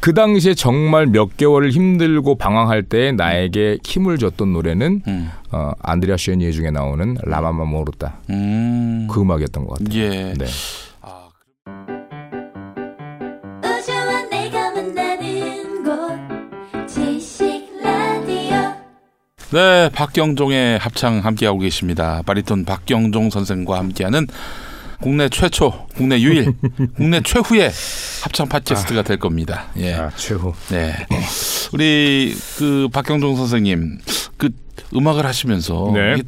그 0.00 0.14
당시에 0.14 0.54
정말 0.54 1.06
몇 1.06 1.36
개월을 1.36 1.70
힘들고 1.70 2.36
방황할 2.36 2.84
때 2.84 3.12
나에게 3.12 3.78
힘을 3.84 4.18
줬던 4.18 4.52
노래는 4.52 5.02
음. 5.06 5.30
어, 5.52 5.72
안드레아 5.80 6.16
쉐니에 6.16 6.52
중에 6.52 6.70
나오는 6.70 7.16
라마마 7.22 7.64
모르다 7.64 8.18
음. 8.30 9.08
그 9.10 9.20
음악이었던 9.20 9.66
것 9.66 9.78
같아요. 9.78 9.98
예. 9.98 10.34
네. 10.34 10.46
아, 11.02 11.28
라디오 13.62 13.94
네, 19.52 19.90
박경종의 19.92 20.78
합창 20.78 21.18
함께하고 21.24 21.58
계십니다. 21.58 22.22
바리톤 22.24 22.64
박경종 22.64 23.30
선생과 23.30 23.78
함께하는 23.78 24.28
국내 25.00 25.28
최초, 25.28 25.86
국내 25.96 26.20
유일, 26.20 26.52
국내 26.96 27.20
최후의 27.22 27.70
합창 28.22 28.48
팟캐스트가 28.48 29.02
될 29.02 29.18
겁니다. 29.18 29.68
예. 29.78 29.94
아, 29.94 30.10
최후. 30.16 30.52
네. 30.68 30.94
우리 31.72 32.36
그 32.58 32.88
박경종 32.92 33.36
선생님 33.36 33.98
그 34.36 34.50
음악을 34.94 35.24
하시면서 35.24 35.90
네. 35.94 36.22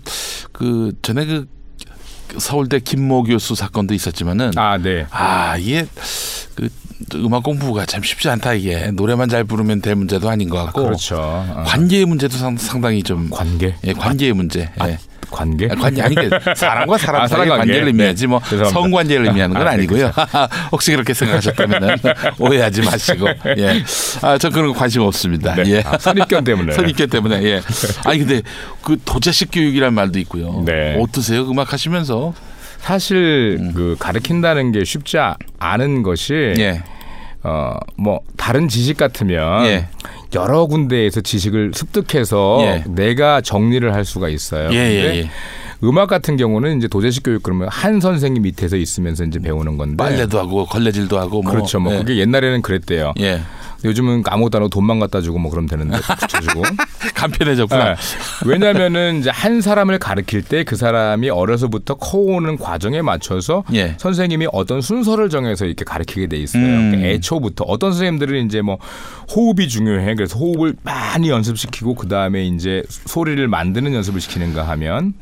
그 0.53 0.93
전에 1.03 1.27
그 1.27 1.47
서울대 2.39 2.79
김모 2.81 3.25
교수 3.25 3.55
사건도 3.55 3.93
있었지만은 3.95 4.53
아, 4.57 4.79
네. 4.79 5.07
아 5.11 5.57
이게 5.59 5.87
그 6.55 6.69
음악 7.17 7.43
공부가 7.43 7.85
참 7.85 8.03
쉽지 8.03 8.29
않다 8.31 8.55
이게 8.55 8.91
노래만 8.93 9.29
잘 9.29 9.45
부르면 9.45 9.83
될 9.83 9.97
문제도 9.97 10.29
아닌 10.31 10.49
것 10.49 10.65
같고 10.65 10.85
그렇죠. 10.85 11.17
어. 11.19 11.65
관계의 11.67 12.07
문제도 12.07 12.37
상, 12.37 12.57
상당히 12.57 13.03
좀 13.03 13.29
관계. 13.31 13.75
예, 13.85 13.93
관계의 13.93 14.33
문제. 14.33 14.71
아, 14.79 14.89
예. 14.89 14.99
관계? 15.31 15.67
아, 15.71 15.75
관계 15.75 16.03
아니 16.03 16.15
그 16.15 16.29
사람과 16.55 16.99
사람 16.99 17.23
아, 17.23 17.27
사람 17.27 17.49
관계. 17.49 17.59
관계를 17.61 17.87
의미하지 17.89 18.27
뭐 18.27 18.41
죄송합니다. 18.41 18.71
성관계를 18.81 19.27
의미하는 19.27 19.55
건 19.57 19.67
아, 19.67 19.71
네, 19.71 19.77
아니고요. 19.77 20.13
혹시 20.73 20.93
그렇게 20.93 21.15
생각하셨다면 21.15 21.99
오해하지 22.39 22.83
마시고. 22.83 23.29
예. 23.59 23.83
아, 24.23 24.39
저 24.39 24.51
그런 24.51 24.69
거 24.73 24.79
관심 24.79 25.03
없습니다. 25.03 25.55
네. 25.55 25.63
예. 25.67 25.83
아, 25.87 25.97
선입견 25.99 26.45
때문에. 26.45 26.73
선입견 26.75 27.09
때문에 27.09 27.43
예. 27.45 27.61
아니 28.05 28.19
근데 28.19 28.43
그 28.83 28.99
도자식 29.05 29.51
교육이라는 29.53 29.95
말도 29.95 30.19
있고요. 30.21 30.63
네. 30.67 30.99
어떠세요? 31.01 31.43
음악 31.51 31.73
하시면서? 31.73 32.35
사실 32.81 33.71
그 33.77 33.95
가르친다는 33.99 34.73
게 34.73 34.83
쉽지 34.85 35.17
아- 35.19 35.37
않은 35.61 36.03
것이 36.03 36.35
음. 36.35 36.55
예. 36.59 36.83
어 37.45 37.75
뭐 37.97 38.21
다른 38.37 38.69
지식 38.69 38.97
같으면 38.97 39.67
예. 39.67 39.89
여러 40.35 40.67
군데에서 40.67 41.21
지식을 41.21 41.73
습득해서 41.75 42.61
예. 42.63 42.85
내가 42.89 43.41
정리를 43.41 43.93
할 43.95 44.05
수가 44.05 44.29
있어요. 44.29 44.71
예, 44.73 44.77
예, 44.77 45.17
예. 45.21 45.31
음악 45.85 46.09
같은 46.09 46.37
경우는 46.37 46.79
이제 46.79 46.89
도제식 46.89 47.25
교육 47.25 47.43
그러면 47.43 47.69
한 47.69 48.01
선생님 48.01 48.43
밑에서 48.43 48.77
있으면서 48.77 49.25
이제 49.25 49.39
배우는 49.41 49.77
건데 49.77 49.97
빨래도 49.97 50.39
하고 50.39 50.65
걸레질도 50.67 51.19
하고 51.19 51.43
뭐. 51.43 51.53
그렇죠. 51.53 51.81
뭐 51.81 51.93
예. 51.95 51.99
그게 51.99 52.19
옛날에는 52.19 52.63
그랬대요. 52.63 53.13
예. 53.85 53.89
요즘은 53.89 54.23
아무것도 54.27 54.59
안 54.59 54.63
하고 54.63 54.69
돈만 54.69 54.99
갖다 54.99 55.21
주고 55.21 55.39
뭐 55.39 55.51
그러면 55.51 55.69
되는데 55.69 55.99
붙여주고. 55.99 56.63
간편해졌구나. 57.15 57.85
네. 57.85 57.95
왜냐면은 58.47 59.21
이제 59.21 59.31
한 59.31 59.61
사람을 59.61 59.99
가르칠 59.99 60.43
때 60.43 60.63
그 60.65 60.77
사람이 60.77 61.29
어려서부터 61.29 61.97
커오는 61.97 62.57
과정에 62.57 63.03
맞춰서 63.03 63.65
예. 63.75 63.95
선생님이 63.99 64.47
어떤 64.53 64.81
순서를 64.81 65.29
정해서 65.29 65.67
이렇게 65.67 65.85
가르치게 65.85 66.29
돼 66.29 66.37
있어요. 66.39 66.63
음. 66.63 66.91
그러니까 66.93 67.09
애초부터 67.11 67.65
어떤 67.65 67.93
선생님들은 67.93 68.47
이제 68.47 68.63
뭐 68.63 68.79
호흡이 69.35 69.69
중요해. 69.69 70.15
그래서 70.15 70.39
호흡을 70.39 70.75
많이 70.83 71.29
연습시키고 71.29 71.95
그 71.95 72.09
다음에 72.09 72.47
이제 72.47 72.83
소리를 72.89 73.47
만드는 73.49 73.93
연습을 73.93 74.21
시키는가 74.21 74.67
하면 74.69 75.15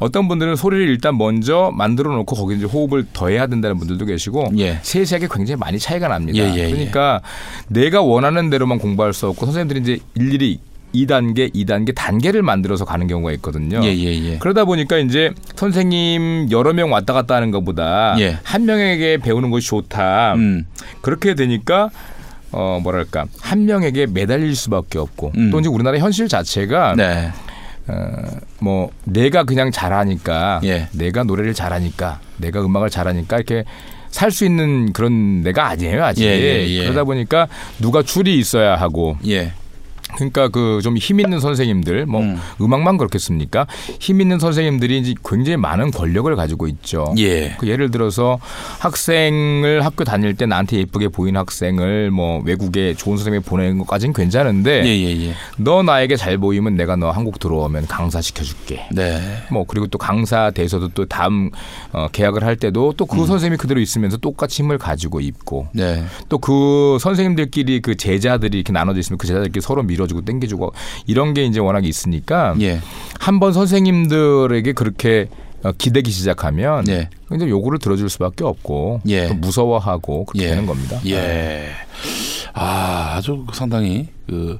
어떤 0.00 0.28
분들은 0.28 0.56
소리를 0.56 0.88
일단 0.88 1.16
먼저 1.16 1.70
만들어 1.74 2.10
놓고 2.16 2.34
거기 2.34 2.56
이제 2.56 2.64
호흡을 2.64 3.06
더해야 3.12 3.46
된다는 3.46 3.78
분들도 3.78 4.06
계시고 4.06 4.52
예. 4.58 4.78
세세하게 4.82 5.28
굉장히 5.30 5.58
많이 5.60 5.78
차이가 5.78 6.08
납니다. 6.08 6.38
예, 6.38 6.52
예, 6.54 6.68
예. 6.68 6.70
그러니까 6.70 7.20
내가 7.68 8.00
원하는 8.00 8.50
대로만 8.50 8.78
공부할 8.78 9.12
수 9.12 9.28
없고 9.28 9.44
선생님들이 9.46 9.80
이제 9.80 9.98
일일이 10.14 10.58
2단계, 10.94 11.54
2단계 11.54 11.94
단계를 11.94 12.42
만들어서 12.42 12.84
가는 12.84 13.06
경우가 13.06 13.30
있거든요. 13.34 13.80
예, 13.84 13.94
예, 13.94 14.32
예. 14.32 14.38
그러다 14.38 14.64
보니까 14.64 14.98
이제 14.98 15.32
선생님 15.54 16.48
여러 16.50 16.72
명 16.72 16.90
왔다 16.92 17.12
갔다 17.12 17.36
하는 17.36 17.50
것보다 17.50 18.16
예. 18.18 18.38
한 18.42 18.64
명에게 18.64 19.18
배우는 19.18 19.50
것이 19.50 19.68
좋다. 19.68 20.34
음. 20.34 20.64
그렇게 21.02 21.34
되니까 21.34 21.90
어 22.52 22.80
뭐랄까 22.82 23.26
한 23.40 23.66
명에게 23.66 24.06
매달릴 24.06 24.56
수밖에 24.56 24.98
없고 24.98 25.32
음. 25.36 25.50
또 25.52 25.60
이제 25.60 25.68
우리나라 25.68 25.98
현실 25.98 26.26
자체가 26.26 26.94
네. 26.96 27.30
뭐 28.60 28.90
내가 29.04 29.44
그냥 29.44 29.70
잘하니까 29.70 30.60
예. 30.64 30.88
내가 30.92 31.24
노래를 31.24 31.54
잘하니까 31.54 32.20
내가 32.38 32.64
음악을 32.64 32.90
잘하니까 32.90 33.36
이렇게 33.36 33.64
살 34.10 34.30
수 34.32 34.44
있는 34.44 34.92
그런 34.92 35.42
내가 35.42 35.68
아니에요 35.68 36.04
아직 36.04 36.24
예, 36.24 36.28
예, 36.40 36.68
예. 36.68 36.82
그러다 36.84 37.04
보니까 37.04 37.46
누가 37.78 38.02
줄이 38.02 38.38
있어야 38.38 38.74
하고 38.76 39.16
예. 39.26 39.52
그러니까 40.14 40.48
그 40.48 40.80
좀 40.82 40.96
힘 40.96 41.20
있는 41.20 41.40
선생님들 41.40 42.06
뭐 42.06 42.20
음. 42.20 42.38
음. 42.60 42.72
악만 42.72 42.98
그렇겠습니까? 42.98 43.66
힘 43.98 44.20
있는 44.20 44.38
선생님들이 44.38 44.98
이제 44.98 45.14
굉장히 45.24 45.56
많은 45.56 45.90
권력을 45.90 46.34
가지고 46.36 46.68
있죠. 46.68 47.14
예. 47.18 47.56
그 47.58 47.68
예를 47.68 47.90
들어서 47.90 48.38
학생을 48.80 49.84
학교 49.84 50.04
다닐 50.04 50.34
때 50.34 50.46
나한테 50.46 50.78
예쁘게 50.78 51.08
보이는 51.08 51.38
학생을 51.38 52.10
뭐 52.10 52.42
외국에 52.44 52.94
좋은 52.94 53.16
선생님이 53.16 53.44
보내는 53.44 53.78
것까지는 53.78 54.12
괜찮은데 54.12 54.84
예, 54.84 54.88
예, 54.88 55.28
예. 55.28 55.34
너 55.56 55.82
나에게 55.82 56.16
잘 56.16 56.38
보이면 56.38 56.76
내가 56.76 56.96
너 56.96 57.10
한국 57.10 57.38
들어오면 57.38 57.86
강사 57.86 58.20
시켜줄게. 58.20 58.86
네. 58.92 59.20
뭐 59.50 59.64
그리고 59.66 59.86
또 59.86 59.98
강사 59.98 60.50
돼서도 60.50 60.88
또 60.94 61.06
다음 61.06 61.50
어, 61.92 62.08
계약을 62.12 62.44
할 62.44 62.56
때도 62.56 62.94
또그 62.94 63.26
선생님이 63.26 63.56
그대로 63.56 63.80
있으면서 63.80 64.16
똑같이 64.16 64.62
힘을 64.62 64.78
가지고 64.78 65.20
있고 65.20 65.68
네. 65.72 66.04
또그 66.28 66.98
선생님들끼리 67.00 67.80
그 67.80 67.96
제자들이 67.96 68.58
이렇게 68.58 68.72
나눠져 68.72 69.00
있으면 69.00 69.18
그 69.18 69.26
제자들끼리 69.26 69.60
서로 69.60 69.82
밀어주고 69.90 70.22
땡겨주고 70.22 70.72
이런 71.06 71.34
게 71.34 71.44
이제 71.44 71.60
워낙 71.60 71.84
있으니까 71.84 72.54
예. 72.60 72.80
한번 73.18 73.52
선생님들에게 73.52 74.72
그렇게 74.72 75.28
어, 75.62 75.72
기대기 75.72 76.10
시작하면 76.10 76.88
예. 76.88 77.10
이제 77.34 77.48
요구를 77.48 77.78
들어줄 77.78 78.08
수밖에 78.08 78.44
없고 78.44 79.02
예. 79.08 79.28
또 79.28 79.34
무서워하고 79.34 80.24
그렇게 80.24 80.46
예. 80.46 80.50
되는 80.50 80.66
겁니다. 80.66 80.98
예. 81.06 81.68
아, 82.54 83.14
아주 83.16 83.44
상당히 83.52 84.08
그 84.26 84.58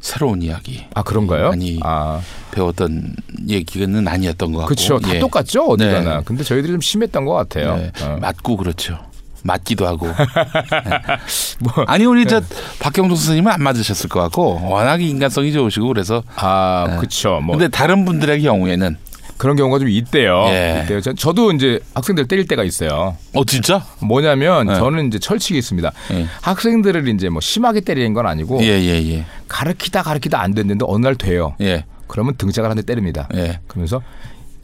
새로운 0.00 0.42
이야기. 0.42 0.84
아 0.94 1.02
그런가요? 1.02 1.50
많이 1.50 1.78
아 1.82 2.20
배웠던 2.52 3.14
얘기는 3.48 4.08
아니었던 4.08 4.52
것 4.52 4.58
같고. 4.60 4.74
그렇죠. 4.74 4.98
다 4.98 5.14
예. 5.14 5.18
똑같죠 5.18 5.64
어디 5.66 5.84
네. 5.84 5.92
가나. 5.92 6.22
근데 6.22 6.42
저희들이 6.42 6.72
좀 6.72 6.80
심했던 6.80 7.24
것 7.26 7.34
같아요. 7.34 7.76
네. 7.76 7.92
어. 8.02 8.16
맞고 8.20 8.56
그렇죠. 8.56 8.98
맞기도 9.42 9.86
하고. 9.86 10.06
뭐, 11.60 11.72
아니 11.86 12.04
우리 12.04 12.26
저 12.26 12.40
박경종 12.80 13.16
선생님은 13.16 13.52
안 13.52 13.62
맞으셨을 13.62 14.08
것 14.08 14.20
같고 14.20 14.60
워낙 14.68 15.00
인간성이 15.02 15.52
좋으시고 15.52 15.88
그래서 15.88 16.22
아 16.36 16.96
그렇죠. 16.98 17.40
뭐 17.40 17.56
근데 17.56 17.68
다른 17.68 18.04
분들의 18.04 18.42
경우에는 18.42 18.96
그런 19.36 19.56
경우가 19.56 19.78
좀 19.78 19.88
있대요. 19.88 20.44
예. 20.48 20.80
있대요. 20.82 21.00
저- 21.00 21.14
저도 21.14 21.52
이제 21.52 21.80
학생들 21.94 22.28
때릴 22.28 22.46
때가 22.46 22.62
있어요. 22.62 23.16
어 23.34 23.44
진짜? 23.46 23.82
뭐냐면 24.00 24.66
네. 24.66 24.74
저는 24.74 25.08
이제 25.08 25.18
철칙이 25.18 25.58
있습니다. 25.58 25.90
예. 26.12 26.26
학생들을 26.42 27.08
이제 27.08 27.30
뭐 27.30 27.40
심하게 27.40 27.80
때리는 27.80 28.12
건 28.12 28.26
아니고 28.26 28.62
예예예 28.62 29.10
예, 29.12 29.24
가르키다 29.48 30.02
가르키다 30.02 30.38
안 30.40 30.52
됐는데 30.54 30.84
어느 30.86 31.02
날 31.06 31.14
돼요. 31.16 31.54
예. 31.62 31.84
그러면 32.06 32.34
등짝을 32.36 32.68
한 32.68 32.76
대 32.76 32.82
때립니다. 32.82 33.28
예. 33.34 33.60
그러면서 33.66 34.02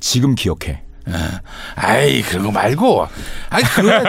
지금 0.01 0.35
기억해. 0.35 0.83
아이 1.77 2.21
그런 2.23 2.47
거 2.47 2.51
말고 2.51 3.07
아니 3.51 3.65
그건, 3.65 4.05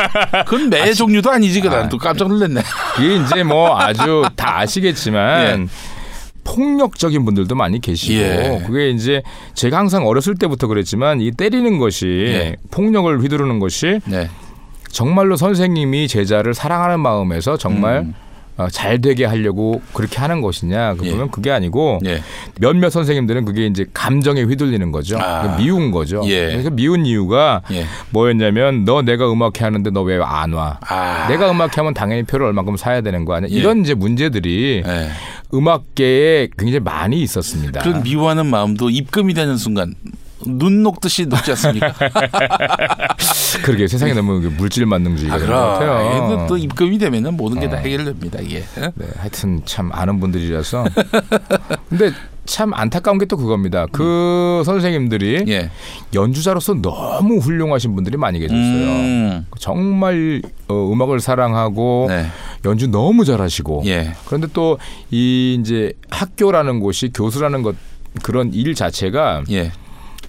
그건 0.46 0.70
매 0.70 0.94
종류도 0.94 1.30
아니지 1.30 1.62
그난 1.62 1.90
또 1.90 1.98
깜짝 1.98 2.28
놀랐네. 2.28 2.62
이게 3.00 3.16
이제 3.18 3.44
뭐 3.44 3.78
아주 3.78 4.24
다 4.36 4.60
아시겠지만 4.60 5.62
예. 5.62 5.68
폭력적인 6.44 7.26
분들도 7.26 7.56
많이 7.56 7.80
계시고 7.80 8.14
예. 8.14 8.64
그게 8.66 8.90
이제 8.90 9.22
제가 9.54 9.78
항상 9.78 10.08
어렸을 10.08 10.36
때부터 10.36 10.68
그랬지만 10.68 11.22
이 11.22 11.32
때리는 11.32 11.78
것이 11.78 12.08
예. 12.08 12.56
폭력을 12.72 13.20
휘두르는 13.22 13.60
것이 13.60 14.00
네. 14.06 14.30
정말로 14.90 15.36
선생님이 15.36 16.08
제자를 16.08 16.54
사랑하는 16.54 17.02
마음에서 17.02 17.58
정말 17.58 17.98
음. 17.98 18.14
어, 18.58 18.67
잘 18.70 19.00
되게 19.00 19.24
하려고 19.26 19.82
그렇게 19.93 20.17
하는 20.17 20.41
것이냐 20.41 20.96
예. 21.04 21.08
그러면 21.08 21.30
그게 21.30 21.52
아니고 21.52 22.00
예. 22.06 22.22
몇몇 22.60 22.89
선생님들은 22.89 23.46
그게 23.46 23.67
이제 23.67 23.86
감정에 23.93 24.41
휘둘리는 24.41 24.91
거죠. 24.91 25.17
아. 25.17 25.41
그러니까 25.41 25.58
미운 25.58 25.91
거죠. 25.91 26.22
예. 26.26 26.48
그래서 26.52 26.70
미운 26.72 27.06
이유가 27.06 27.62
예. 27.72 27.86
뭐였냐면 28.10 28.84
너 28.86 29.02
내가 29.04 29.32
음악회 29.32 29.63
하는데 29.63 29.89
너 29.91 30.02
왜 30.04 30.17
안 30.24 30.54
와? 30.54 30.80
아. 30.88 31.28
내가 31.30 31.52
음악회 31.52 31.74
하면 31.78 31.93
당연히 31.93 32.24
표를 32.24 32.48
얼마큼 32.48 32.78
사야 32.78 33.02
되는 33.02 33.26
거 33.26 33.36
아니야? 33.36 33.50
예. 33.52 33.56
이런 33.56 33.82
이제 33.82 33.93
문제들이 33.93 34.84
예. 34.86 35.10
음악계에 35.54 36.48
굉장히 36.58 36.80
많이 36.80 37.22
있었습니다. 37.22 37.82
그런 37.82 38.02
미워하는 38.04 38.46
마음도 38.48 38.89
입금이 38.89 39.34
되는 39.34 39.58
순간 39.58 39.93
눈 40.45 40.84
녹듯이 40.84 41.26
녹지 41.26 41.52
않습니까? 41.52 41.93
그러게 43.63 43.88
세상에 43.88 44.13
너무 44.13 44.41
그 44.41 44.47
물질 44.58 44.86
만능주의가 44.86 45.36
아, 45.36 45.39
같아요. 45.39 46.28
그럼 46.28 46.47
또 46.47 46.58
입금이 46.58 46.97
되면은 47.00 47.36
모든 47.36 47.60
게다 47.60 47.78
어. 47.78 47.80
해결됩니다. 47.80 48.39
이게. 48.41 48.63
네, 48.76 49.08
하여튼 49.17 49.62
참 49.65 49.89
아는 49.93 50.19
분들이라서. 50.19 50.86
근데 51.89 52.12
참 52.45 52.73
안타까운 52.73 53.17
게 53.17 53.26
또 53.26 53.36
그겁니다. 53.36 53.88
그 53.91 54.62
선생님들이 54.65 55.43
예. 55.50 55.69
연주자로서 56.13 56.76
너무 56.76 57.39
훌륭하신 57.39 57.93
분들이 57.93 58.15
많이 58.15 58.39
계셨어요. 58.39 58.62
음. 58.63 59.45
정말 59.60 60.41
어, 60.69 60.91
음악을 60.93 61.19
사랑하고 61.19 62.06
네. 62.08 62.28
연주 62.63 62.88
너무 62.88 63.26
잘하시고 63.26 63.84
예. 63.88 64.13
그런데 64.26 64.47
또 64.54 64.78
이 65.12 65.58
이제 65.60 65.91
학교라는 66.10 66.80
곳이 66.80 67.12
교수라는 67.13 67.63
것 67.63 67.76
그런 68.23 68.54
일 68.54 68.76
자체가 68.76 69.43
예. 69.52 69.71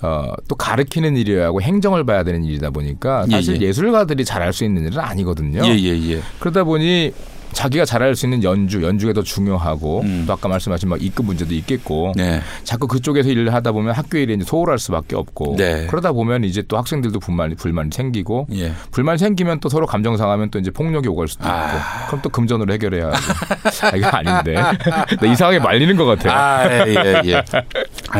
어, 0.02 0.32
또 0.46 0.54
가르치는 0.54 1.16
일이어야 1.16 1.46
하고 1.46 1.60
행정을 1.60 2.04
봐야 2.04 2.22
되는 2.22 2.44
일이다 2.44 2.70
보니까 2.70 3.24
예, 3.28 3.32
사실 3.32 3.60
예. 3.62 3.66
예, 3.66 3.72
술가들이 3.72 4.24
잘할 4.24 4.52
수 4.52 4.64
있는 4.64 4.86
일은 4.86 4.98
아니거든요. 4.98 5.64
예, 5.64 5.78
예, 5.78 6.10
예. 6.10 6.20
그러다 6.38 6.64
보니 6.64 7.12
자기가 7.52 7.84
잘할 7.84 8.14
수 8.14 8.26
있는 8.26 8.44
연주, 8.44 8.82
연주가 8.82 9.12
더 9.12 9.22
중요하고 9.22 10.02
음. 10.02 10.24
또 10.26 10.32
아까 10.32 10.48
말씀하신 10.48 10.88
막 10.88 11.02
입금 11.02 11.26
문제도 11.26 11.52
있겠고 11.54 12.12
네. 12.16 12.40
자꾸 12.64 12.86
그쪽에서 12.86 13.28
일을 13.30 13.52
하다 13.54 13.72
보면 13.72 13.94
학교 13.94 14.18
일에 14.18 14.34
이제 14.34 14.44
소홀할 14.44 14.78
수밖에 14.78 15.16
없고 15.16 15.56
네. 15.56 15.86
그러다 15.88 16.12
보면 16.12 16.44
이제 16.44 16.62
또 16.68 16.76
학생들도 16.76 17.18
불만이 17.20 17.54
불만이 17.56 17.90
생기고 17.92 18.48
예. 18.52 18.72
불만이 18.90 19.18
생기면 19.18 19.60
또 19.60 19.68
서로 19.68 19.86
감정 19.86 20.16
상하면 20.16 20.50
또 20.50 20.58
이제 20.58 20.70
폭력이 20.70 21.08
오갈 21.08 21.28
수도 21.28 21.44
있고 21.44 21.52
아. 21.52 22.06
그럼 22.06 22.20
또 22.22 22.28
금전으로 22.28 22.72
해결해야 22.74 23.10
아, 23.10 23.96
이거 23.96 24.06
아닌데 24.08 24.54
나 25.20 25.26
이상하게 25.26 25.58
말리는 25.58 25.96
것 25.96 26.04
같아요. 26.04 26.32
아, 26.32 26.86
예, 26.86 26.94
예, 26.94 27.22
예. 27.24 27.42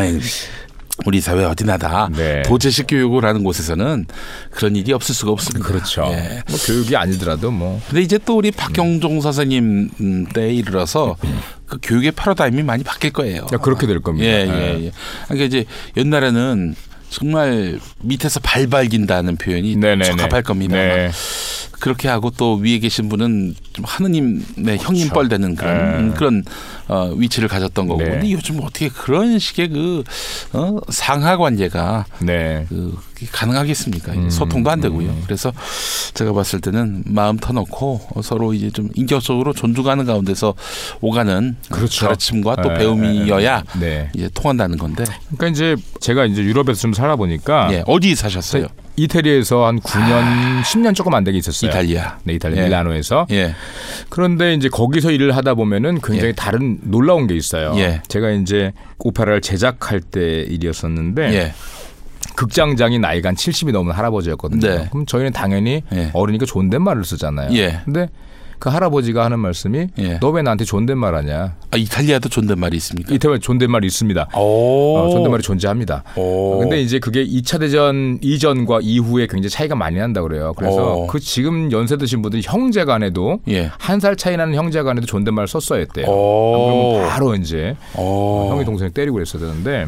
우리 1.08 1.22
사회 1.22 1.42
어디나다 1.42 2.10
네. 2.14 2.42
도제식 2.42 2.86
교육을 2.86 3.24
하는 3.24 3.42
곳에서는 3.42 4.04
그런 4.50 4.76
일이 4.76 4.92
없을 4.92 5.14
수가 5.14 5.32
없습니다. 5.32 5.66
그렇죠. 5.66 6.06
예. 6.12 6.42
뭐 6.46 6.58
교육이 6.66 6.94
아니더라도 6.96 7.50
뭐 7.50 7.80
근데 7.88 8.02
이제 8.02 8.18
또 8.26 8.36
우리 8.36 8.50
박경종 8.50 9.22
선생님 9.22 9.88
음, 10.00 10.26
때에 10.26 10.52
이르러서 10.52 11.16
그 11.64 11.78
교육의 11.80 12.12
패러다임이 12.12 12.62
많이 12.62 12.84
바뀔 12.84 13.12
거예요. 13.12 13.46
야, 13.50 13.56
그렇게 13.56 13.86
될 13.86 14.00
겁니다. 14.00 14.28
예, 14.28 14.46
예. 14.46 14.50
예, 14.50 14.84
예. 14.84 14.92
그러니까 15.28 15.46
이제 15.46 15.64
옛날에는 15.96 16.74
정말 17.08 17.80
밑에서 18.02 18.40
발 18.40 18.66
발긴다는 18.66 19.36
표현이 19.36 19.76
네네네. 19.76 20.04
적합할 20.04 20.42
겁니다. 20.42 20.76
네. 20.76 21.10
그렇게 21.78 22.08
하고 22.08 22.30
또 22.30 22.56
위에 22.56 22.78
계신 22.78 23.08
분은 23.08 23.54
좀 23.72 23.84
하느님의 23.84 24.78
형님뻘 24.78 25.28
되는 25.28 25.54
그런 25.54 25.76
네. 25.78 25.98
음, 25.98 26.14
그런 26.14 26.44
어, 26.88 27.12
위치를 27.16 27.48
가졌던 27.48 27.86
거고. 27.86 28.02
네. 28.02 28.10
근데 28.10 28.32
요즘 28.32 28.60
어떻게 28.60 28.88
그런 28.88 29.38
식의 29.38 29.68
그 29.68 30.04
어, 30.52 30.78
상하 30.88 31.36
관계가 31.36 32.06
네. 32.20 32.66
그 32.68 32.96
가능하겠습니까? 33.32 34.12
음, 34.12 34.30
소통도 34.30 34.70
안 34.70 34.80
되고요. 34.80 35.14
그래서 35.24 35.52
제가 36.14 36.32
봤을 36.32 36.60
때는 36.60 37.02
마음 37.06 37.36
터놓고 37.36 38.22
서로 38.22 38.54
이제 38.54 38.70
좀 38.70 38.88
인격적으로 38.94 39.52
존중하는 39.52 40.04
가운데서 40.04 40.54
오가는 41.00 41.56
그렇죠. 41.70 42.06
가르침과 42.06 42.56
또 42.62 42.68
네, 42.70 42.78
배움이어야 42.78 43.64
네. 43.80 44.10
이제 44.14 44.30
통한다는 44.34 44.78
건데. 44.78 45.04
그러니까 45.26 45.48
이제 45.48 45.76
제가 46.00 46.26
이제 46.26 46.42
유럽에서 46.42 46.80
좀 46.80 46.92
살아보니까 46.92 47.68
예, 47.72 47.82
어디 47.86 48.14
사셨어요? 48.14 48.66
이태리에서 48.98 49.66
한 49.66 49.80
9년, 49.80 50.62
10년 50.62 50.94
조금 50.94 51.14
안 51.14 51.24
되게 51.24 51.38
있었어요. 51.38 51.70
이탈리아. 51.70 52.18
네, 52.24 52.34
이탈리아 52.34 52.62
예. 52.62 52.64
밀라노에서. 52.64 53.26
예, 53.30 53.54
그런데 54.08 54.54
이제 54.54 54.68
거기서 54.68 55.12
일을 55.12 55.36
하다 55.36 55.54
보면은 55.54 56.00
굉장히 56.00 56.28
예. 56.28 56.32
다른 56.32 56.78
놀라운 56.82 57.26
게 57.26 57.34
있어요. 57.34 57.74
예. 57.76 58.02
제가 58.08 58.30
이제 58.30 58.72
오페라를 58.98 59.40
제작할 59.40 60.00
때 60.00 60.40
일이었었는데 60.42 61.34
예, 61.34 61.54
극장장이 62.34 62.98
나이가 62.98 63.28
한 63.28 63.36
70이 63.36 63.72
넘은 63.72 63.92
할아버지였거든요. 63.92 64.60
네. 64.60 64.88
그럼 64.90 65.06
저희는 65.06 65.32
당연히 65.32 65.82
예. 65.92 66.10
어른이니까 66.12 66.46
존댓말을 66.46 67.04
쓰잖아요. 67.04 67.52
예. 67.54 67.80
근데 67.84 68.08
그 68.58 68.68
할아버지가 68.68 69.24
하는 69.24 69.38
말씀이 69.38 69.88
예. 69.98 70.18
너 70.20 70.31
왜 70.31 70.42
나한테 70.42 70.64
존댓말 70.64 71.14
하냐? 71.14 71.54
아, 71.70 71.76
이탈리아도 71.76 72.28
존댓말이 72.28 72.76
있습니까? 72.78 73.14
이태리어 73.14 73.40
존댓말이 73.40 73.86
있습니다. 73.86 74.28
오. 74.36 74.96
어, 74.98 75.08
존댓말이 75.10 75.42
존재합니다. 75.42 76.04
오. 76.16 76.58
근데 76.58 76.80
이제 76.80 76.98
그게 76.98 77.24
2차 77.24 77.60
대전 77.60 78.18
이전과 78.20 78.80
이후에 78.82 79.26
굉장히 79.26 79.50
차이가 79.50 79.74
많이 79.74 79.98
난다 79.98 80.22
그래요. 80.22 80.52
그래서 80.56 80.94
오. 80.94 81.06
그 81.06 81.20
지금 81.20 81.70
연세 81.72 81.96
드신 81.96 82.22
분들이 82.22 82.42
형제 82.44 82.84
간에도 82.84 83.38
예. 83.48 83.70
한살 83.78 84.16
차이 84.16 84.36
나는 84.36 84.54
형제 84.54 84.82
간에도 84.82 85.06
존댓말을 85.06 85.46
썼어야 85.48 85.78
했대요. 85.80 86.06
오. 86.06 86.92
그러면 86.94 87.08
바로 87.08 87.34
이제 87.34 87.76
오. 87.96 88.48
형이 88.50 88.64
동생 88.64 88.90
때리고 88.90 89.14
그랬어야 89.14 89.40
되는데 89.40 89.86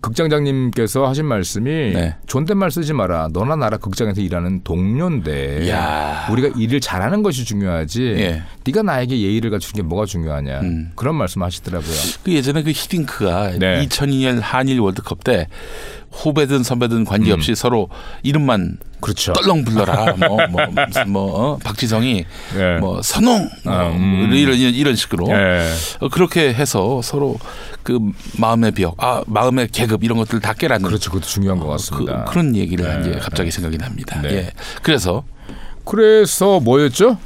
극장장님께서 0.00 1.06
하신 1.06 1.26
말씀이 1.26 1.70
네. 1.70 2.16
존댓말 2.26 2.70
쓰지 2.70 2.92
마라. 2.92 3.28
너나 3.32 3.56
나라 3.56 3.76
극장에서 3.76 4.20
일하는 4.20 4.62
동료인데 4.62 5.68
야. 5.70 6.26
우리가 6.30 6.48
일을 6.56 6.80
잘하는 6.80 7.22
것이 7.22 7.44
중요하지. 7.44 8.02
예. 8.18 8.42
네가 8.64 8.82
나에게 8.82 9.20
예의를 9.20 9.50
갖추는 9.50 9.82
게 9.82 9.88
뭐가 9.88 10.06
중요하냐. 10.06 10.60
음. 10.60 10.92
그런 10.94 11.14
말씀하시더라고요. 11.16 11.96
그 12.24 12.32
예전에 12.32 12.62
그 12.62 12.70
히딩크가 12.70 13.58
네. 13.58 13.86
2002년 13.86 14.40
한일 14.40 14.80
월드컵 14.80 15.24
때 15.24 15.48
후배든 16.12 16.62
선배든 16.62 17.04
관계없이 17.04 17.54
서로 17.54 17.88
이름만 18.22 18.78
그렇죠. 19.00 19.32
떨렁 19.32 19.64
불러라. 19.64 20.14
뭐, 20.16 20.38
뭐, 20.48 20.60
뭐, 21.08 21.40
어? 21.40 21.58
박지성이 21.58 22.24
예. 22.56 22.78
뭐, 22.78 23.02
선홍. 23.02 23.48
뭐 23.64 23.72
아, 23.72 23.88
음. 23.88 24.30
이런, 24.32 24.56
이런, 24.56 24.74
이런 24.74 24.96
식으로. 24.96 25.28
예. 25.28 25.68
어, 25.98 26.08
그렇게 26.08 26.54
해서 26.54 27.02
서로 27.02 27.36
그 27.82 27.98
마음의 28.38 28.72
벽, 28.72 28.94
아, 29.02 29.22
마음의 29.26 29.68
계급 29.72 30.04
이런 30.04 30.18
것들 30.18 30.40
다 30.40 30.52
깨라는. 30.52 30.86
그렇죠. 30.86 31.10
그것도 31.10 31.26
중요한 31.26 31.58
것 31.58 31.66
같습니다. 31.66 32.24
그, 32.24 32.36
런 32.36 32.54
얘기를 32.54 32.84
네. 32.84 33.10
이제 33.10 33.18
갑자기 33.18 33.50
생각이 33.50 33.76
납니다. 33.78 34.20
네. 34.22 34.32
예. 34.32 34.50
그래서 34.82 35.24
그래서 35.84 36.60
뭐였죠? 36.60 37.18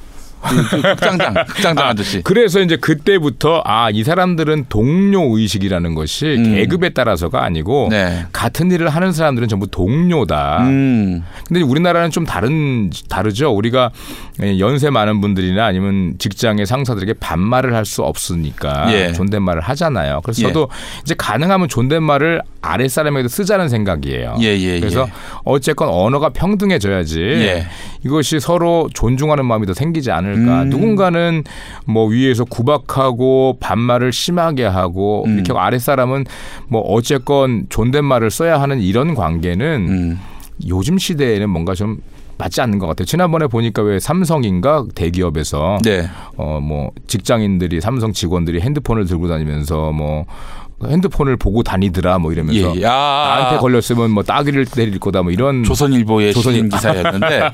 그, 0.49 0.69
그 0.69 0.83
극장장, 0.83 1.35
극장장 1.47 1.87
아저씨. 1.89 2.23
그래서 2.23 2.61
이제 2.61 2.77
그때부터 2.77 3.63
아 3.65 3.87
이 3.97 4.05
사람들은 4.05 4.67
동료 4.69 5.39
의식이라는 5.39 5.95
것이 5.95 6.27
음. 6.27 6.55
계급에 6.55 6.91
따라서가 6.91 7.45
아니고 7.45 7.89
네. 7.91 8.27
같은 8.33 8.71
일을 8.71 8.89
하는 8.91 9.13
사람들은 9.13 9.49
전부 9.49 9.67
동료다. 9.69 10.59
음. 10.65 11.23
근데 11.47 11.63
우리나라는 11.63 12.11
좀 12.11 12.25
다른 12.27 12.91
다르죠. 13.09 13.51
우리가 13.55 13.91
예, 14.43 14.59
연세 14.59 14.91
많은 14.91 15.21
분들이나 15.21 15.65
아니면 15.65 16.15
직장의 16.19 16.67
상사들에게 16.67 17.15
반말을 17.21 17.75
할 17.75 17.87
수 17.87 18.03
없으니까 18.03 18.93
예. 18.93 19.13
존댓말을 19.13 19.63
하잖아요. 19.63 20.21
그래서 20.25 20.43
예. 20.43 20.49
저도 20.49 20.69
이제 21.03 21.15
가능하면 21.17 21.69
존댓말을 21.69 22.43
아랫 22.61 22.91
사람에게도 22.91 23.29
쓰자는 23.29 23.69
생각이에요. 23.69 24.37
예, 24.41 24.47
예, 24.59 24.81
그래서 24.81 25.03
예. 25.07 25.13
어쨌건 25.45 25.89
언어가 25.89 26.31
평등해져야지 26.31 27.21
예. 27.21 27.67
이것이 28.05 28.41
서로 28.41 28.89
존중하는 28.93 29.45
마음이 29.47 29.67
더 29.67 29.73
생기지 29.75 30.11
않을 30.11 30.36
까. 30.44 30.62
음. 30.62 30.68
누군가는 30.68 31.44
뭐 31.87 32.07
위에서 32.07 32.44
구박하고 32.44 33.59
반말을 33.61 34.12
심하게 34.12 34.64
하고 34.64 35.25
음. 35.27 35.35
이렇게 35.35 35.53
하고 35.53 35.61
아랫 35.61 35.81
사람은 35.81 36.25
뭐 36.68 36.81
어쨌건 36.83 37.66
존댓말을 37.68 38.31
써야 38.31 38.61
하는 38.61 38.81
이런 38.81 39.14
관계는 39.14 39.87
음. 39.88 40.20
요즘 40.68 40.99
시대에는 40.99 41.49
뭔가 41.49 41.75
좀 41.75 41.99
맞지 42.38 42.61
않는 42.61 42.79
것 42.79 42.87
같아요. 42.87 43.07
지난번에 43.07 43.46
보니까 43.46 43.83
왜 43.83 43.99
삼성인가 43.99 44.85
대기업에서 44.94 45.79
네. 45.83 46.07
어뭐 46.37 46.90
직장인들이 47.07 47.81
삼성 47.81 48.12
직원들이 48.12 48.61
핸드폰을 48.61 49.07
들고 49.07 49.29
다니면서 49.29 49.92
뭐 49.92 50.27
핸드폰을 50.85 51.37
보고 51.37 51.62
다니더라 51.62 52.19
뭐 52.19 52.33
이러면서 52.33 52.77
예, 52.77 52.81
예. 52.83 52.87
아, 52.87 53.37
나한테 53.39 53.61
걸렸으면 53.61 54.11
뭐 54.11 54.23
따귀를 54.23 54.67
때릴 54.67 54.99
거다 55.01 55.23
뭐 55.23 55.33
이런 55.33 55.65
조선일보의 55.65 56.35
조선일- 56.35 56.57
신인 56.57 56.69
기사였는데 56.71 57.51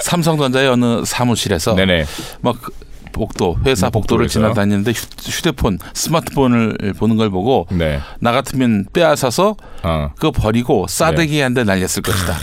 삼성전자의 0.00 0.68
어느 0.68 1.04
사무실에서 1.04 1.74
네네 1.74 2.04
막 2.40 2.56
복도 3.12 3.58
회사 3.66 3.88
네, 3.88 3.90
복도를. 3.90 4.26
지나다니는데 4.28 4.92
휴- 4.92 5.06
휴대폰 5.30 5.78
스마트폰을 5.92 6.94
보는 6.98 7.18
걸 7.18 7.28
보고 7.28 7.66
네. 7.70 8.00
나 8.20 8.32
같으면 8.32 8.86
빼앗아서 8.94 9.54
어. 9.82 10.10
그거 10.16 10.30
버리고 10.30 10.86
싸대기 10.88 11.38
한대 11.40 11.62
날렸을 11.64 12.00
것이다. 12.02 12.36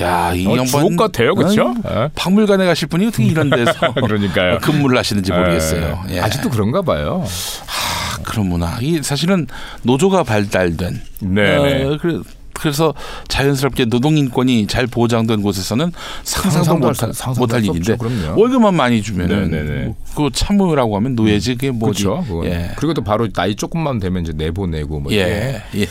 야, 0.00 0.32
이 0.34 0.46
어, 0.46 0.50
양반 0.52 0.66
주옥 0.66 0.96
같아요, 0.98 1.34
그렇죠? 1.34 1.74
어? 1.84 2.08
박물관에 2.14 2.64
가실 2.66 2.88
분이 2.88 3.06
어떻게 3.06 3.24
이런 3.24 3.48
데서 3.50 3.72
그러니까요. 3.94 4.58
근무를 4.58 4.98
하시는지 4.98 5.32
모르겠어요. 5.32 6.04
예. 6.10 6.16
예. 6.16 6.20
아직도 6.20 6.50
그런가 6.50 6.80
봐요. 6.82 7.24
아, 7.26 8.01
그런 8.22 8.46
문화. 8.46 8.78
이 8.80 9.02
사실은 9.02 9.46
노조가 9.82 10.22
발달된 10.24 11.00
네네. 11.20 11.84
어, 11.84 11.98
그래, 12.00 12.18
그래서 12.62 12.94
자연스럽게 13.26 13.86
노동인권이 13.86 14.68
잘 14.68 14.86
보장된 14.86 15.42
곳에서는 15.42 15.90
상상도 16.22 16.86
못할, 16.88 17.08
할수 17.08 17.56
일인데 17.58 17.94
없죠. 17.94 18.34
월급만 18.36 18.74
많이 18.76 19.02
주면은 19.02 19.50
네네네. 19.50 19.84
뭐 19.86 19.96
그거 20.14 20.30
참모라고 20.30 20.96
하면 20.96 21.16
노예지 21.16 21.54
그게 21.54 21.72
뭐지? 21.72 22.04
그렇죠. 22.04 22.42
예. 22.44 22.70
그리고 22.76 22.94
또 22.94 23.02
바로 23.02 23.28
나이 23.28 23.56
조금만 23.56 23.98
되면 23.98 24.22
이제 24.22 24.32
내보내고 24.32 25.00
뭐 25.00 25.12
예. 25.12 25.60
예. 25.74 25.86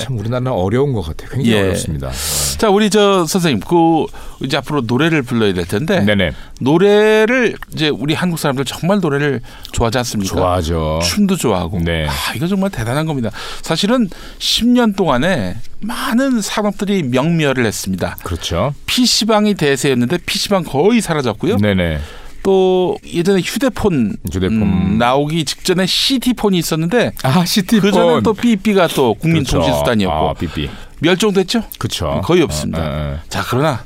참 0.00 0.18
우리나라는 0.18 0.50
어려운 0.50 0.92
것 0.92 1.02
같아요. 1.02 1.30
굉장히 1.30 1.56
예. 1.56 1.62
어렵습니다. 1.62 2.10
자, 2.58 2.68
우리 2.68 2.90
저 2.90 3.24
선생님, 3.24 3.60
그 3.60 4.06
이제 4.44 4.56
앞으로 4.56 4.80
노래를 4.80 5.22
불러야 5.22 5.52
될 5.52 5.66
텐데 5.66 6.00
네네. 6.00 6.32
노래를 6.60 7.54
이제 7.72 7.90
우리 7.90 8.14
한국 8.14 8.40
사람들 8.40 8.64
정말 8.64 8.98
노래를 8.98 9.40
좋아하지 9.70 9.98
않습니까? 9.98 10.34
좋아하죠. 10.34 10.98
춤도 11.04 11.36
좋아하고. 11.36 11.78
네. 11.78 12.08
아, 12.08 12.34
이거 12.34 12.48
정말 12.48 12.70
대단한 12.70 13.06
겁니다. 13.06 13.30
사실은 13.62 14.08
10년 14.40 14.96
동안에 14.96 15.56
많은 15.82 16.40
산업들이 16.40 17.02
명멸을 17.02 17.66
했습니다. 17.66 18.16
그렇죠. 18.22 18.74
PC방이 18.86 19.54
대세였는데 19.54 20.18
PC방 20.24 20.64
거의 20.64 21.00
사라졌고요. 21.00 21.56
네네. 21.58 21.98
또 22.42 22.98
예전에 23.06 23.40
휴대폰, 23.40 24.16
휴대폰. 24.32 24.62
음, 24.62 24.98
나오기 24.98 25.44
직전에 25.44 25.86
CD폰이 25.86 26.58
있었는데 26.58 27.12
아 27.22 27.44
시티폰. 27.44 27.80
그 27.80 27.92
전에 27.92 28.20
또 28.22 28.32
삐삐가 28.34 28.88
또 28.88 29.14
그렇죠. 29.14 29.20
국민통신수단이었고 29.20 30.30
아, 30.30 30.34
삐삐. 30.34 30.68
멸종됐죠? 31.00 31.62
그렇죠. 31.78 32.20
거의 32.24 32.42
없습니다. 32.42 32.82
어. 32.82 33.18
자 33.28 33.44
그러나 33.48 33.84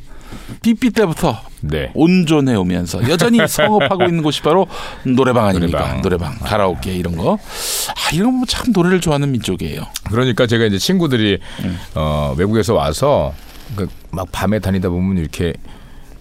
삐삐 0.62 0.90
때부터 0.90 1.40
네. 1.60 1.90
온존해 1.94 2.54
오면서 2.54 3.08
여전히 3.08 3.38
성업하고 3.48 4.04
있는 4.04 4.22
곳이 4.22 4.42
바로 4.42 4.66
노래방 5.04 5.46
아닙니까? 5.46 5.78
노래방. 6.00 6.02
노래방, 6.02 6.38
가라오케 6.38 6.92
이런 6.94 7.16
거. 7.16 7.34
아 7.34 8.14
이런 8.14 8.40
거 8.40 8.46
참 8.46 8.72
노래를 8.72 9.00
좋아하는 9.00 9.32
민족이에요. 9.32 9.82
그러니까 10.10 10.46
제가 10.46 10.64
이제 10.66 10.78
친구들이 10.78 11.38
음. 11.64 11.78
어, 11.94 12.34
외국에서 12.38 12.74
와서 12.74 13.34
그막 13.74 14.30
밤에 14.30 14.60
다니다 14.60 14.88
보면 14.88 15.18
이렇게 15.18 15.52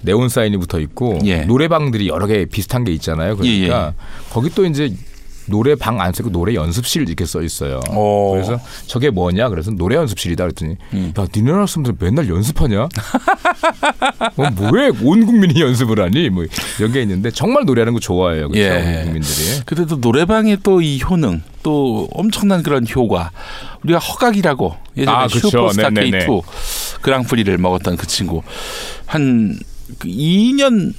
네온 0.02 0.30
사인이 0.30 0.58
붙어 0.58 0.80
있고 0.80 1.20
예. 1.26 1.42
노래방들이 1.42 2.08
여러 2.08 2.26
개 2.28 2.46
비슷한 2.46 2.84
게 2.84 2.92
있잖아요. 2.94 3.38
그러니까 3.38 3.94
거기 4.32 4.50
또 4.50 4.66
이제 4.66 4.94
노래방 5.48 6.02
안 6.02 6.12
쓰고 6.14 6.32
노래 6.32 6.56
연습실 6.56 7.04
이렇게 7.08 7.26
써 7.26 7.42
있어요. 7.42 7.80
오. 7.92 8.32
그래서 8.34 8.60
저게 8.88 9.10
뭐냐? 9.10 9.50
그래서 9.50 9.72
노래 9.72 9.96
연습실이다 9.96 10.44
그랬더니 10.44 10.78
음. 10.94 11.14
야 11.18 11.26
니네 11.36 11.52
나라 11.52 11.66
사람들 11.66 11.96
맨날 12.00 12.30
연습하냐? 12.30 12.84
어, 14.38 14.50
뭐왜 14.56 14.92
온 15.02 15.26
국민이 15.26 15.62
연습을 15.62 16.02
하니? 16.02 16.30
뭐 16.30 16.46
이런 16.80 16.92
게 16.92 17.02
있는데 17.02 17.32
정말 17.32 17.66
노래하는 17.66 17.94
거 17.94 18.00
좋아해요. 18.00 18.50
그렇죠? 18.50 18.68
예. 18.70 19.02
국민들이. 19.06 19.62
그래도 19.66 19.96
노래방의 19.98 20.58
또 20.64 20.76
이 20.82 21.02
효능, 21.02 21.42
또 21.64 22.08
엄청난 22.12 22.62
그런 22.62 22.86
효과. 22.94 23.32
우리가 23.84 23.98
허각이라고 24.00 24.76
예전에 24.98 25.18
아. 25.18 25.28
슈퍼스타 25.28 25.90
네네네. 25.90 26.26
K2 26.28 26.42
그랑프리를 27.02 27.58
먹었던 27.58 27.98
그 27.98 28.08
친구 28.08 28.42
한그 29.06 29.58
2년 30.06 30.94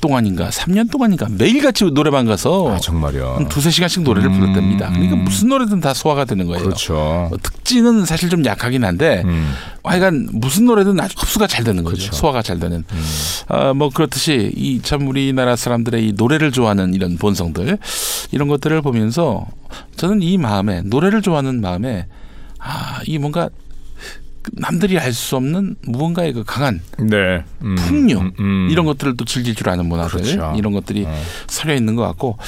동안인가 0.00 0.50
3년 0.50 0.90
동안인가 0.90 1.28
매일같이 1.30 1.84
노래방 1.92 2.26
가서 2.26 2.74
아 2.74 2.78
정말요. 2.78 3.34
한 3.36 3.48
두세 3.48 3.70
시간씩 3.70 4.02
노래를 4.02 4.30
음, 4.30 4.38
불렀답니다. 4.40 4.90
그러니까 4.90 5.14
음. 5.16 5.24
무슨 5.24 5.48
노래든 5.48 5.80
다 5.80 5.94
소화가 5.94 6.24
되는 6.24 6.46
거예요. 6.46 6.62
그렇죠. 6.62 6.96
어, 6.96 7.30
특징은 7.42 8.04
사실 8.04 8.28
좀 8.28 8.44
약하긴 8.44 8.84
한데 8.84 9.22
음. 9.24 9.52
하여간 9.82 10.28
무슨 10.32 10.66
노래든 10.66 11.00
아주 11.00 11.14
흡수가 11.18 11.46
잘 11.46 11.64
되는 11.64 11.82
거죠. 11.84 11.96
그렇죠. 11.96 12.16
소화가 12.16 12.42
잘 12.42 12.58
되는. 12.58 12.84
음. 12.92 13.04
아, 13.48 13.72
뭐 13.74 13.88
그렇듯이 13.90 14.52
이 14.56 14.80
참 14.82 15.06
우리나라 15.08 15.56
사람들의 15.56 16.08
이 16.08 16.12
노래를 16.16 16.52
좋아하는 16.52 16.94
이런 16.94 17.16
본성들 17.18 17.78
이런 18.32 18.48
것들을 18.48 18.80
보면서 18.82 19.46
저는 19.96 20.22
이 20.22 20.36
마음에 20.38 20.82
노래를 20.82 21.22
좋아하는 21.22 21.60
마음에 21.60 22.06
아, 22.58 23.00
이 23.06 23.18
뭔가 23.18 23.48
남들이 24.52 24.98
알 24.98 25.12
수 25.12 25.36
없는 25.36 25.76
무언가의 25.82 26.32
그 26.32 26.44
강한 26.44 26.80
네. 26.98 27.44
음. 27.62 27.74
풍요 27.76 28.18
음, 28.20 28.32
음. 28.38 28.68
이런 28.70 28.86
것들을 28.86 29.16
또 29.16 29.24
즐길 29.24 29.54
줄 29.54 29.68
아는 29.68 29.86
문화들 29.86 30.20
그렇죠. 30.20 30.54
이런 30.56 30.72
것들이 30.72 31.04
어. 31.06 31.22
서려 31.46 31.74
있는 31.74 31.94
것 31.96 32.02
같고 32.06 32.38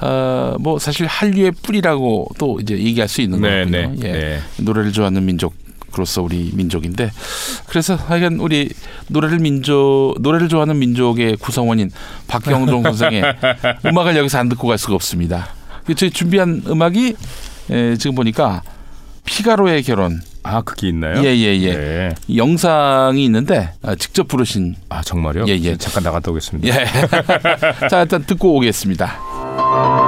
어 0.00 0.56
뭐 0.60 0.78
사실 0.78 1.06
한류의 1.06 1.52
뿌리라고 1.62 2.28
또 2.38 2.58
이제 2.60 2.76
얘기할 2.78 3.08
수 3.08 3.20
있는 3.20 3.40
네, 3.40 3.64
거거든요. 3.64 3.94
네. 4.00 4.08
예. 4.08 4.12
네. 4.12 4.40
노래를 4.58 4.92
좋아하는 4.92 5.24
민족 5.24 5.54
으로서 5.94 6.20
우리 6.22 6.50
민족인데 6.52 7.10
그래서 7.66 7.94
하여간 7.94 8.40
우리 8.40 8.68
노래를 9.08 9.38
민족 9.38 10.16
노래를 10.20 10.48
좋아하는 10.50 10.78
민족의 10.78 11.36
구성원인 11.36 11.90
박경종 12.26 12.82
선생의 12.82 13.22
음악을 13.86 14.14
여기서 14.18 14.38
안 14.38 14.50
듣고 14.50 14.68
갈 14.68 14.76
수가 14.76 14.94
없습니다. 14.94 15.48
그 15.86 15.94
저희 15.94 16.10
준비한 16.10 16.62
음악이 16.66 17.14
에, 17.70 17.96
지금 17.96 18.16
보니까 18.16 18.62
피가로의 19.24 19.82
결혼 19.82 20.20
아 20.48 20.62
그게 20.62 20.88
있나요? 20.88 21.22
예예 21.22 21.60
예 21.60 21.74
네. 21.74 22.14
영상이 22.34 23.22
있는데 23.26 23.70
아, 23.82 23.94
직접 23.94 24.26
부르신 24.28 24.76
아 24.88 25.02
정말요? 25.02 25.44
예, 25.46 25.52
예. 25.58 25.76
잠깐 25.76 26.04
나갔다 26.04 26.30
오겠습니다. 26.30 26.68
예. 26.68 26.86
자, 27.88 28.00
일단 28.02 28.24
듣고 28.24 28.56
오겠습니다. 28.56 30.07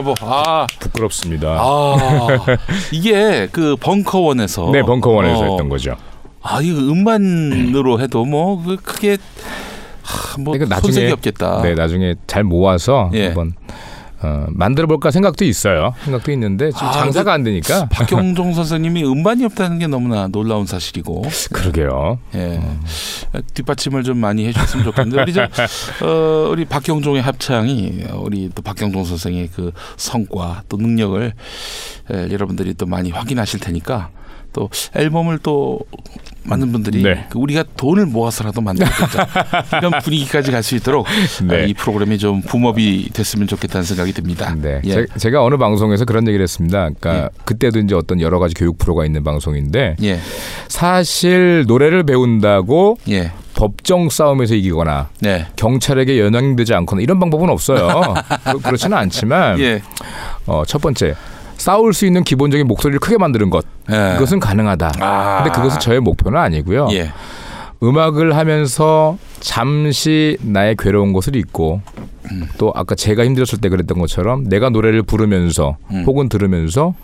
브라보. 0.00 0.14
아, 0.20 0.66
부끄럽습니다. 0.78 1.56
아 1.60 2.38
이게 2.92 3.48
그 3.52 3.76
벙커원에서 3.76 4.70
네, 4.72 4.82
벙커원에서 4.82 5.40
어, 5.40 5.44
했던 5.44 5.68
거죠. 5.68 5.96
아 6.42 6.60
이거 6.62 6.78
음반으로 6.80 8.00
해도 8.00 8.24
뭐그 8.24 8.76
크게 8.76 9.18
하, 10.02 10.38
뭐 10.40 10.54
그러니까 10.54 10.80
손색이 10.80 11.12
없겠다. 11.12 11.62
네, 11.62 11.74
나중에 11.74 12.14
잘 12.26 12.44
모아서 12.44 13.10
예. 13.14 13.26
한번 13.26 13.52
어, 14.22 14.46
만들어 14.50 14.86
볼까 14.86 15.10
생각도 15.10 15.44
있어요. 15.44 15.94
생각도 16.04 16.30
있는데 16.32 16.70
지금 16.72 16.88
아, 16.88 16.92
장사가 16.92 17.32
안 17.32 17.42
되니까. 17.42 17.86
박경종 17.90 18.52
선생님이 18.54 19.04
음반이 19.04 19.44
없다는 19.46 19.78
게 19.78 19.86
너무나 19.86 20.28
놀라운 20.28 20.66
사실이고 20.66 21.22
그러게요. 21.52 22.18
예. 22.34 22.60
뒷받침을 23.54 24.02
좀 24.02 24.18
많이 24.18 24.46
해주셨으면 24.46 24.84
좋겠는데 24.84 25.22
우리 25.22 25.32
저 25.32 25.42
어, 26.04 26.48
우리 26.50 26.64
박경종의 26.66 27.22
합창이 27.22 28.04
우리 28.14 28.50
또 28.54 28.60
박경종 28.62 29.04
선생의 29.04 29.48
그 29.54 29.72
성과 29.96 30.62
또 30.68 30.76
능력을 30.76 31.32
에, 32.10 32.30
여러분들이 32.30 32.74
또 32.74 32.86
많이 32.86 33.10
확인하실 33.10 33.60
테니까 33.60 34.10
또 34.52 34.68
앨범을 34.94 35.38
또 35.42 35.80
많은 36.42 36.72
분들이 36.72 37.02
네. 37.02 37.26
그 37.28 37.38
우리가 37.38 37.64
돈을 37.76 38.06
모아서라도 38.06 38.60
만들겠다 38.62 39.78
이런 39.78 39.92
분위기까지 40.02 40.50
갈 40.50 40.62
수 40.62 40.74
있도록 40.76 41.06
네. 41.44 41.54
어, 41.54 41.66
이 41.66 41.74
프로그램이 41.74 42.18
좀 42.18 42.40
붐업이 42.42 43.10
됐으면 43.12 43.46
좋겠다는 43.46 43.84
생각이 43.84 44.12
듭니다. 44.12 44.54
네. 44.60 44.80
예. 44.84 45.06
제, 45.18 45.30
가 45.30 45.44
어느 45.44 45.56
방송에서 45.56 46.04
그런 46.04 46.26
얘기를 46.26 46.42
했습니다. 46.42 46.88
그러니까 46.98 47.30
그때도 47.44 47.78
이제 47.80 47.94
어떤 47.94 48.20
여러 48.20 48.38
가지 48.38 48.54
교육 48.54 48.78
프로가 48.78 49.04
있는 49.04 49.22
방송인데 49.22 49.96
예, 50.02 50.18
사실 50.68 51.64
노래를 51.66 52.04
배운다고 52.04 52.96
예, 53.10 53.32
법정 53.54 54.08
싸움에서 54.08 54.54
이기거나 54.54 55.10
네, 55.20 55.46
경찰에게 55.56 56.18
연행되지 56.18 56.72
않거나 56.74 57.02
이런 57.02 57.18
방법은 57.20 57.50
없어요. 57.50 58.14
그- 58.44 58.60
그렇지는 58.60 58.96
않지만 58.96 59.58
예, 59.60 59.82
어, 60.46 60.62
첫 60.66 60.80
번째 60.80 61.14
싸울 61.60 61.92
수 61.92 62.06
있는 62.06 62.24
기본적인 62.24 62.66
목소리를 62.66 62.98
크게 63.00 63.18
만드는 63.18 63.50
것 63.50 63.64
예. 63.90 64.14
그것은 64.14 64.40
가능하다. 64.40 64.92
아. 65.00 65.42
근데 65.42 65.54
그것은 65.54 65.78
저의 65.78 66.00
목표는 66.00 66.40
아니고요. 66.40 66.88
예, 66.92 67.12
음악을 67.82 68.36
하면서 68.36 69.18
잠시 69.40 70.38
나의 70.40 70.76
괴로운 70.78 71.12
것을 71.12 71.36
잊고 71.36 71.82
음. 72.30 72.48
또 72.58 72.72
아까 72.74 72.94
제가 72.94 73.24
힘들었을 73.24 73.60
때 73.60 73.68
그랬던 73.68 73.98
것처럼 73.98 74.44
내가 74.48 74.70
노래를 74.70 75.02
부르면서 75.02 75.76
음. 75.90 76.04
혹은 76.06 76.28
들으면서 76.28 76.94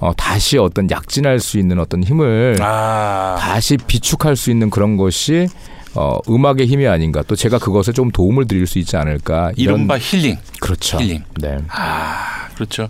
어, 0.00 0.12
다시 0.16 0.58
어떤 0.58 0.90
약진할 0.90 1.38
수 1.38 1.58
있는 1.58 1.78
어떤 1.78 2.02
힘을 2.02 2.56
아, 2.60 3.36
다시 3.38 3.76
비축할 3.76 4.34
수 4.34 4.50
있는 4.50 4.68
그런 4.68 4.96
것이 4.96 5.46
어, 5.94 6.18
음악의 6.28 6.66
힘이 6.66 6.88
아닌가 6.88 7.22
또 7.26 7.36
제가 7.36 7.58
그것에 7.58 7.92
좀 7.92 8.10
도움을 8.10 8.48
드릴 8.48 8.66
수 8.66 8.80
있지 8.80 8.96
않을까 8.96 9.52
이런 9.56 9.76
이른바 9.76 9.98
힐링. 9.98 10.38
그렇죠. 10.60 10.98
힐링. 10.98 11.22
네. 11.40 11.58
아, 11.68 12.48
그렇죠. 12.54 12.88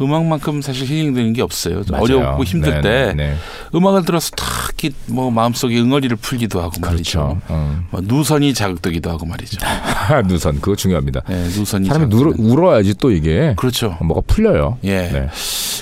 음악만큼 0.00 0.62
사실 0.62 0.86
힐링되는 0.86 1.32
게 1.32 1.42
없어요. 1.42 1.82
좀 1.84 1.92
맞아요. 1.96 2.04
어렵고 2.04 2.44
힘들 2.44 2.74
네, 2.74 2.80
때 2.80 3.14
네, 3.16 3.30
네. 3.30 3.36
음악을 3.74 4.04
들어서 4.04 4.30
딱히 4.36 4.92
뭐 5.06 5.30
마음속에 5.30 5.78
응어리를 5.78 6.16
풀기도 6.16 6.60
하고 6.60 6.72
말이죠. 6.80 7.18
그렇죠. 7.20 7.40
어. 7.48 7.82
뭐 7.90 8.00
누선이 8.04 8.54
자극되기도 8.54 9.10
하고 9.10 9.26
말이죠. 9.26 9.58
누선 10.28 10.60
그거 10.60 10.76
중요합니다. 10.76 11.22
네, 11.28 11.44
누선이 11.44 11.88
사람이. 11.88 12.14
울어, 12.14 12.32
울어야지 12.38 12.94
또 12.98 13.10
이게 13.10 13.54
그렇죠. 13.56 13.96
뭐가 14.00 14.22
풀려요. 14.26 14.78
예. 14.84 15.08
네. 15.08 15.28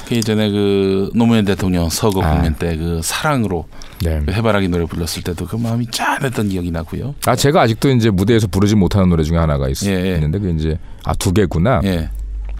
그 0.08 0.14
예전에 0.14 0.50
그 0.50 1.10
노무현 1.14 1.44
대통령 1.44 1.88
서거 1.88 2.22
아. 2.22 2.34
국면 2.34 2.54
때 2.54 2.76
그 2.76 3.00
사랑으로 3.02 3.66
네. 4.02 4.20
그 4.26 4.32
해바라기 4.32 4.68
노래 4.68 4.84
불렀을 4.84 5.22
때도 5.22 5.46
그 5.46 5.56
마음이 5.56 5.86
짠했던 5.90 6.48
기억이 6.50 6.70
나고요. 6.70 7.14
아 7.26 7.34
제가 7.34 7.62
아직도 7.62 7.90
이제 7.90 8.10
무대에서 8.10 8.46
부르지 8.48 8.74
못하는 8.74 9.08
노래 9.08 9.22
중에 9.22 9.38
하나가 9.38 9.68
있, 9.68 9.82
예, 9.86 9.92
예. 10.10 10.14
있는데 10.16 10.38
그 10.38 10.50
이제 10.50 10.78
아 11.04 11.14
두 11.14 11.32
개구나. 11.32 11.80
예. 11.84 12.10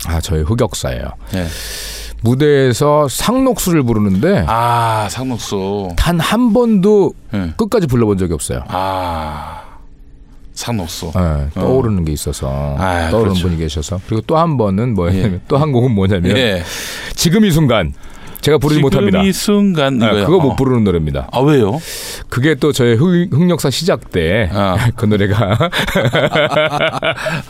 아 0.07 0.21
저의 0.21 0.43
흑역사예요. 0.45 1.05
예. 1.35 1.47
무대에서 2.23 3.09
상록수를 3.09 3.83
부르는데 3.83 4.45
아, 4.49 5.07
상록수. 5.11 5.91
단 5.97 6.19
한 6.19 6.53
번도 6.53 7.13
예. 7.35 7.53
끝까지 7.57 7.87
불러본 7.87 8.19
적이 8.19 8.35
없어요. 8.35 8.63
아. 8.69 9.63
상록수. 10.55 11.13
예, 11.17 11.51
떠오르는 11.61 12.07
게 12.07 12.13
있어서 12.13 12.77
아, 12.79 13.11
떠오르는 13.11 13.35
그렇죠. 13.35 13.49
분이 13.49 13.59
계셔서 13.59 14.01
그리고 14.07 14.23
또 14.27 14.39
한 14.39 14.57
번은 14.57 14.95
뭐냐면 14.95 15.33
예. 15.35 15.41
또한 15.49 15.71
곡은 15.71 15.91
뭐냐면 15.93 16.35
예. 16.37 16.63
지금 17.15 17.45
이 17.45 17.51
순간 17.51 17.93
제가 18.41 18.59
부르지 18.59 18.81
못합니다. 18.81 19.19
지금 19.19 19.29
이 19.29 19.33
순간 19.33 20.01
예, 20.03 20.07
이거요. 20.07 20.27
그거 20.27 20.39
못 20.39 20.51
어. 20.53 20.57
부르는 20.57 20.85
노래입니다. 20.85 21.29
아 21.33 21.41
왜요? 21.41 21.81
그게 22.29 22.55
또 22.55 22.73
저의 22.73 22.97
흑, 22.97 23.29
흑역사 23.33 23.71
시작 23.71 24.11
때 24.11 24.49
그 24.97 25.07
아. 25.07 25.09
노래가 25.09 25.59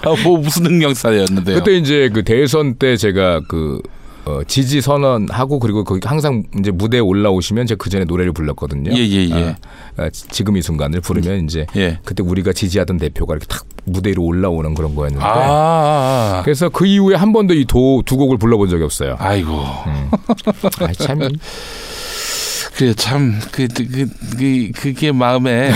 아, 0.03 0.15
뭐 0.25 0.39
무슨 0.39 0.63
능력사였는데요? 0.65 1.57
그때 1.59 1.77
이제 1.77 2.11
그 2.13 2.23
대선 2.23 2.75
때 2.77 2.97
제가 2.97 3.41
그 3.49 3.81
어, 4.27 4.41
지지 4.45 4.81
선언하고 4.81 5.61
그리고 5.61 5.85
거기 5.85 6.01
항상 6.05 6.43
이제 6.59 6.73
무대에 6.73 6.99
올라오시면 6.99 7.67
제가 7.69 7.79
그 7.79 7.91
전에 7.91 8.05
노래를 8.05 8.33
불렀거든요. 8.33 8.91
예, 8.93 8.99
예, 8.99 9.29
예. 9.29 9.35
어, 9.35 9.55
어, 9.99 10.09
지금 10.11 10.57
이 10.57 10.63
순간을 10.63 11.01
부르면 11.01 11.45
이제 11.45 11.65
예. 11.77 12.01
그때 12.05 12.25
우리가 12.25 12.53
지지하던 12.53 12.99
대표가 12.99 13.35
이렇게 13.35 13.47
탁 13.47 13.65
무대 13.85 14.11
위로 14.11 14.25
올라오는 14.25 14.75
그런 14.75 14.97
거였는데 14.97 15.25
아, 15.25 15.29
아, 15.29 16.36
아. 16.36 16.36
그래서 16.47 16.69
그 16.69 16.87
이후에 16.87 17.17
한 17.17 17.33
번도 17.33 17.55
이 17.55 17.65
도 17.67 18.03
두 18.07 18.17
곡을 18.17 18.39
불러본 18.39 18.69
적이 18.71 18.85
없어요. 18.85 19.17
아이고. 19.19 19.53
아, 20.81 20.93
참 20.99 21.21
그래 22.77 22.93
참그 22.93 23.69
그, 23.69 24.07
그, 24.37 24.71
그게 24.77 25.11
마음에 25.11 25.73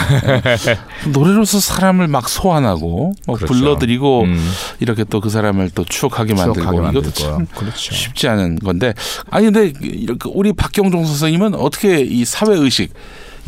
노래로서 1.14 1.58
사람을 1.58 2.08
막 2.08 2.28
소환하고 2.28 3.14
뭐 3.26 3.36
그렇죠. 3.36 3.46
불러드리고 3.54 4.22
음, 4.24 4.50
이렇게 4.80 5.04
또 5.04 5.20
그 5.20 5.30
사람을 5.30 5.70
또 5.74 5.84
추억하게 5.84 6.34
만들고 6.34 6.60
추억하게 6.60 6.76
이것도 6.76 7.00
만들 7.00 7.12
참. 7.12 7.46
그렇죠. 7.54 7.94
쉽지 7.94 8.28
않은 8.28 8.58
건데 8.58 8.92
아니 9.30 9.46
근데 9.50 9.72
이렇게 9.80 10.28
우리 10.32 10.52
박경종 10.52 11.04
선생님은 11.06 11.54
어떻게 11.54 12.00
이 12.02 12.24
사회 12.26 12.54
의식 12.54 12.92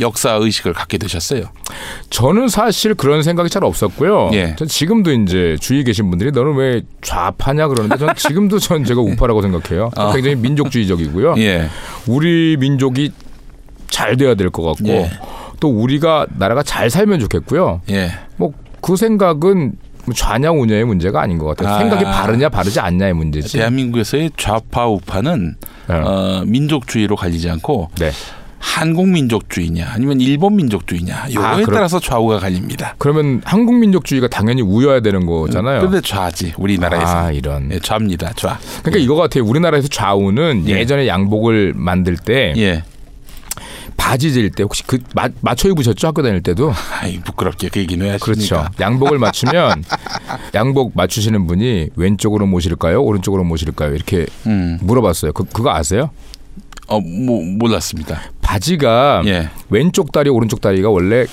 역사 0.01 0.33
의식을 0.35 0.73
갖게 0.73 0.99
되셨어요? 0.99 1.45
저는 2.11 2.49
사실 2.49 2.95
그런 2.95 3.23
생각이 3.23 3.51
잘 3.51 3.65
없었고요. 3.65 4.31
예. 4.33 4.57
전 4.57 4.67
지금도 4.69 5.13
이제 5.13 5.57
주위에 5.61 5.83
계신 5.85 6.09
분들이 6.11 6.31
너는 6.33 6.55
왜 6.57 6.83
좌파냐 7.03 7.69
그러는데 7.69 7.99
전 7.99 8.15
지금도 8.17 8.59
전 8.59 8.85
제가 8.85 9.01
우파라고 9.01 9.43
생각해요. 9.43 9.91
아. 9.97 10.13
굉장히 10.13 10.37
민족주의적이고요. 10.37 11.35
예. 11.43 11.69
우리 12.07 12.57
민족이 12.59 13.13
잘 13.91 14.17
돼야 14.17 14.35
될 14.35 14.51
것 14.51 14.63
같고 14.63 14.89
예. 14.89 15.11
또 15.61 15.69
우리가 15.69 16.27
나라가 16.39 16.63
잘 16.63 16.91
살면 16.91 17.21
좋겠고요. 17.21 17.83
예. 17.91 18.11
뭐그 18.37 18.97
생각은 18.97 19.73
뭐 20.05 20.15
좌냐 20.15 20.51
우냐의 20.51 20.85
문제가 20.85 21.21
아닌 21.21 21.39
것 21.39 21.47
같아요. 21.47 21.75
아. 21.75 21.79
생각이 21.79 22.03
바르냐 22.05 22.49
바르지 22.49 22.81
않냐의 22.81 23.13
문제지. 23.13 23.59
대한민국에서의 23.59 24.31
좌파 24.37 24.89
우파는 24.89 25.55
네. 25.89 25.95
어, 25.95 26.43
민족주의로 26.47 27.15
갈리지 27.15 27.49
않고 27.51 27.91
네. 27.99 28.11
한국 28.63 29.09
민족주의냐 29.09 29.91
아니면 29.93 30.21
일본 30.21 30.55
민족주의냐 30.55 31.27
요거에 31.33 31.63
아, 31.65 31.67
따라서 31.67 31.99
좌우가 31.99 32.39
갈립니다. 32.39 32.95
그러면 32.97 33.43
한국 33.45 33.75
민족주의가 33.75 34.29
당연히 34.29 34.63
우여야 34.63 35.01
되는 35.01 35.27
거잖아요. 35.27 35.81
그런데 35.81 36.01
좌지 36.01 36.55
우리나라에서 36.57 37.19
아, 37.19 37.33
이런. 37.33 37.71
예, 37.73 37.81
좌입니다. 37.81 38.33
좌. 38.35 38.59
그러니까 38.83 39.03
이거 39.03 39.17
같아요. 39.17 39.45
우리나라에서 39.45 39.89
좌우는 39.89 40.65
예. 40.69 40.79
예. 40.79 40.87
전에 40.87 41.09
양복을 41.09 41.73
만들 41.75 42.17
때 42.17 42.55
예. 42.57 42.85
바지 43.97 44.33
질 44.33 44.51
때 44.51 44.63
혹시 44.63 44.85
그 44.87 44.99
마, 45.15 45.29
맞춰 45.41 45.69
입으셨죠 45.69 46.09
학교 46.09 46.23
다닐 46.23 46.43
때도 46.43 46.73
아이 47.01 47.19
부끄럽게 47.21 47.69
그 47.69 47.81
얘기는 47.81 48.05
왜 48.05 48.17
그렇죠? 48.19 48.67
양복을 48.81 49.19
맞추면 49.21 49.85
양복 50.55 50.93
맞추시는 50.95 51.47
분이 51.47 51.91
왼쪽으로 51.97 52.47
모실까요 52.47 53.03
오른쪽으로 53.03 53.45
모실까요 53.45 53.95
이렇게 53.95 54.27
음. 54.47 54.79
물어봤어요 54.83 55.33
그, 55.33 55.45
그거 55.45 55.71
아세요 55.71 56.11
어, 56.89 57.01
뭐 57.01 57.43
몰랐습니다. 57.43 58.21
바지가 58.53 59.23
예. 59.27 59.49
왼쪽 59.71 60.13
다리 60.13 60.29
오른쪽 60.29 60.61
다리가 60.61 60.91
원래 60.91 61.25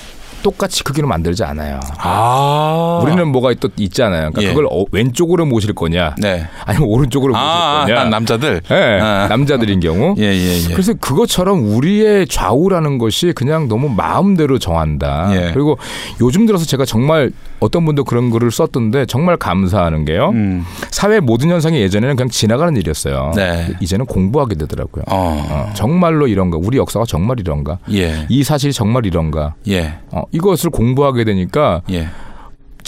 똑같이 0.42 0.82
크기로 0.82 1.06
만들지 1.06 1.44
않아요 1.44 1.80
아. 1.98 3.00
우리는 3.04 3.28
뭐가 3.28 3.52
또 3.60 3.68
있잖아요 3.76 4.30
그러니까 4.30 4.42
예. 4.42 4.48
그걸 4.48 4.66
어, 4.70 4.84
왼쪽으로 4.90 5.44
모실 5.44 5.74
거냐 5.74 6.14
네. 6.16 6.46
아니면 6.64 6.88
오른쪽으로 6.88 7.34
모실 7.34 7.46
아, 7.46 7.84
거냐 7.86 8.00
아, 8.00 8.04
남자들. 8.04 8.62
예, 8.70 9.00
아. 9.02 9.26
남자들인 9.28 9.80
경우 9.80 10.14
예, 10.18 10.24
예, 10.24 10.64
예. 10.64 10.72
그래서 10.72 10.94
그것처럼 10.94 11.76
우리의 11.76 12.26
좌우라는 12.26 12.96
것이 12.96 13.32
그냥 13.34 13.68
너무 13.68 13.90
마음대로 13.90 14.58
정한다. 14.58 15.28
예. 15.32 15.50
그리고 15.52 15.78
요즘 16.22 16.46
들어서 16.46 16.64
제가 16.64 16.86
정말 16.86 17.32
어떤 17.60 17.84
분도 17.84 18.04
그런 18.04 18.30
글을 18.30 18.50
썼던데 18.50 19.06
정말 19.06 19.36
감사하는 19.36 20.04
게요. 20.04 20.30
음. 20.30 20.64
사회 20.90 21.20
모든 21.20 21.50
현상이 21.50 21.80
예전에는 21.80 22.16
그냥 22.16 22.28
지나가는 22.30 22.74
일이었어요. 22.76 23.32
네. 23.36 23.68
이제는 23.80 24.06
공부하게 24.06 24.56
되더라고요. 24.56 25.04
어. 25.08 25.46
어, 25.50 25.72
정말로 25.74 26.26
이런가? 26.26 26.58
우리 26.60 26.78
역사가 26.78 27.04
정말 27.06 27.38
이런가? 27.38 27.78
예. 27.92 28.26
이 28.28 28.42
사실이 28.42 28.72
정말 28.72 29.06
이런가? 29.06 29.54
예. 29.68 29.94
어, 30.10 30.22
이것을 30.32 30.70
공부하게 30.70 31.24
되니까 31.24 31.82
예. 31.90 32.08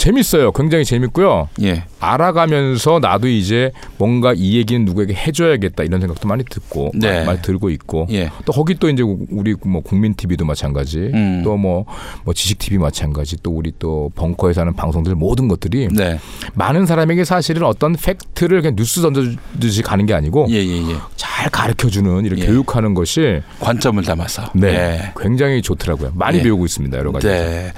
재밌어요. 0.03 0.51
굉장히 0.51 0.83
재밌고요. 0.83 1.47
예. 1.61 1.85
알아가면서 2.01 2.99
나도 2.99 3.29
이제 3.29 3.71
뭔가 3.97 4.33
이 4.35 4.57
얘기는 4.57 4.83
누구에게 4.83 5.13
해줘야겠다 5.13 5.83
이런 5.83 6.01
생각도 6.01 6.27
많이 6.27 6.43
듣고 6.43 6.91
네. 6.93 7.23
많이, 7.23 7.41
들고 7.41 7.69
있고 7.69 8.07
예. 8.11 8.29
또 8.43 8.51
거기 8.51 8.75
또 8.75 8.89
이제 8.89 9.01
우리 9.01 9.55
뭐 9.63 9.81
국민 9.81 10.13
TV도 10.13 10.43
마찬가지 10.43 11.09
음. 11.13 11.41
또뭐 11.45 11.85
뭐 12.25 12.33
지식 12.33 12.59
TV 12.59 12.79
마찬가지 12.79 13.37
또 13.41 13.51
우리 13.51 13.71
또 13.79 14.11
벙커에서 14.15 14.61
하는 14.61 14.73
방송들 14.73 15.15
모든 15.15 15.47
것들이 15.47 15.87
네. 15.93 16.19
많은 16.53 16.85
사람에게 16.85 17.23
사실은 17.23 17.63
어떤 17.63 17.95
팩트를 17.95 18.61
그냥 18.61 18.75
뉴스 18.75 19.01
던져주듯이 19.01 19.83
가는 19.83 20.05
게 20.05 20.13
아니고 20.13 20.47
예, 20.49 20.55
예, 20.55 20.81
예. 20.81 20.95
잘 21.15 21.49
가르쳐주는 21.49 22.25
이렇게 22.25 22.41
예. 22.41 22.47
교육하는 22.47 22.93
것이 22.93 23.41
관점을 23.61 24.03
담아서. 24.03 24.51
네 24.53 24.67
예. 24.67 25.13
굉장히 25.17 25.61
좋더라고요. 25.61 26.11
많이 26.15 26.39
예. 26.39 26.43
배우고 26.43 26.65
있습니다 26.65 26.97
여러 26.97 27.13
가지. 27.13 27.27
네. 27.27 27.71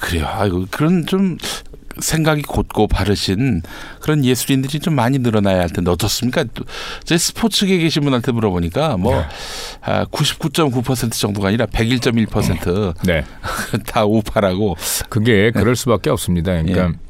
그래요. 0.00 0.26
아이고 0.26 0.64
그런 0.70 1.04
좀 1.06 1.36
생각이 2.00 2.42
곧고 2.42 2.86
바르신 2.86 3.62
그런 4.00 4.24
예술인들이 4.24 4.80
좀 4.80 4.94
많이 4.94 5.18
늘어나야 5.18 5.60
할 5.60 5.70
텐데 5.70 5.90
어떻습니까? 5.90 6.44
또제 6.44 7.18
스포츠계에 7.18 7.78
계신 7.78 8.02
분한테 8.02 8.32
물어보니까 8.32 8.96
뭐 8.96 9.16
네. 9.16 9.26
아, 9.82 10.04
99.9% 10.06 11.12
정도가 11.12 11.48
아니라 11.48 11.66
101.1%다 11.66 12.94
네. 13.04 13.24
우파라고. 14.04 14.76
그게 15.08 15.50
그럴 15.50 15.76
수밖에 15.76 16.10
없습니다. 16.10 16.52
그러니까 16.52 16.88
예. 16.88 17.08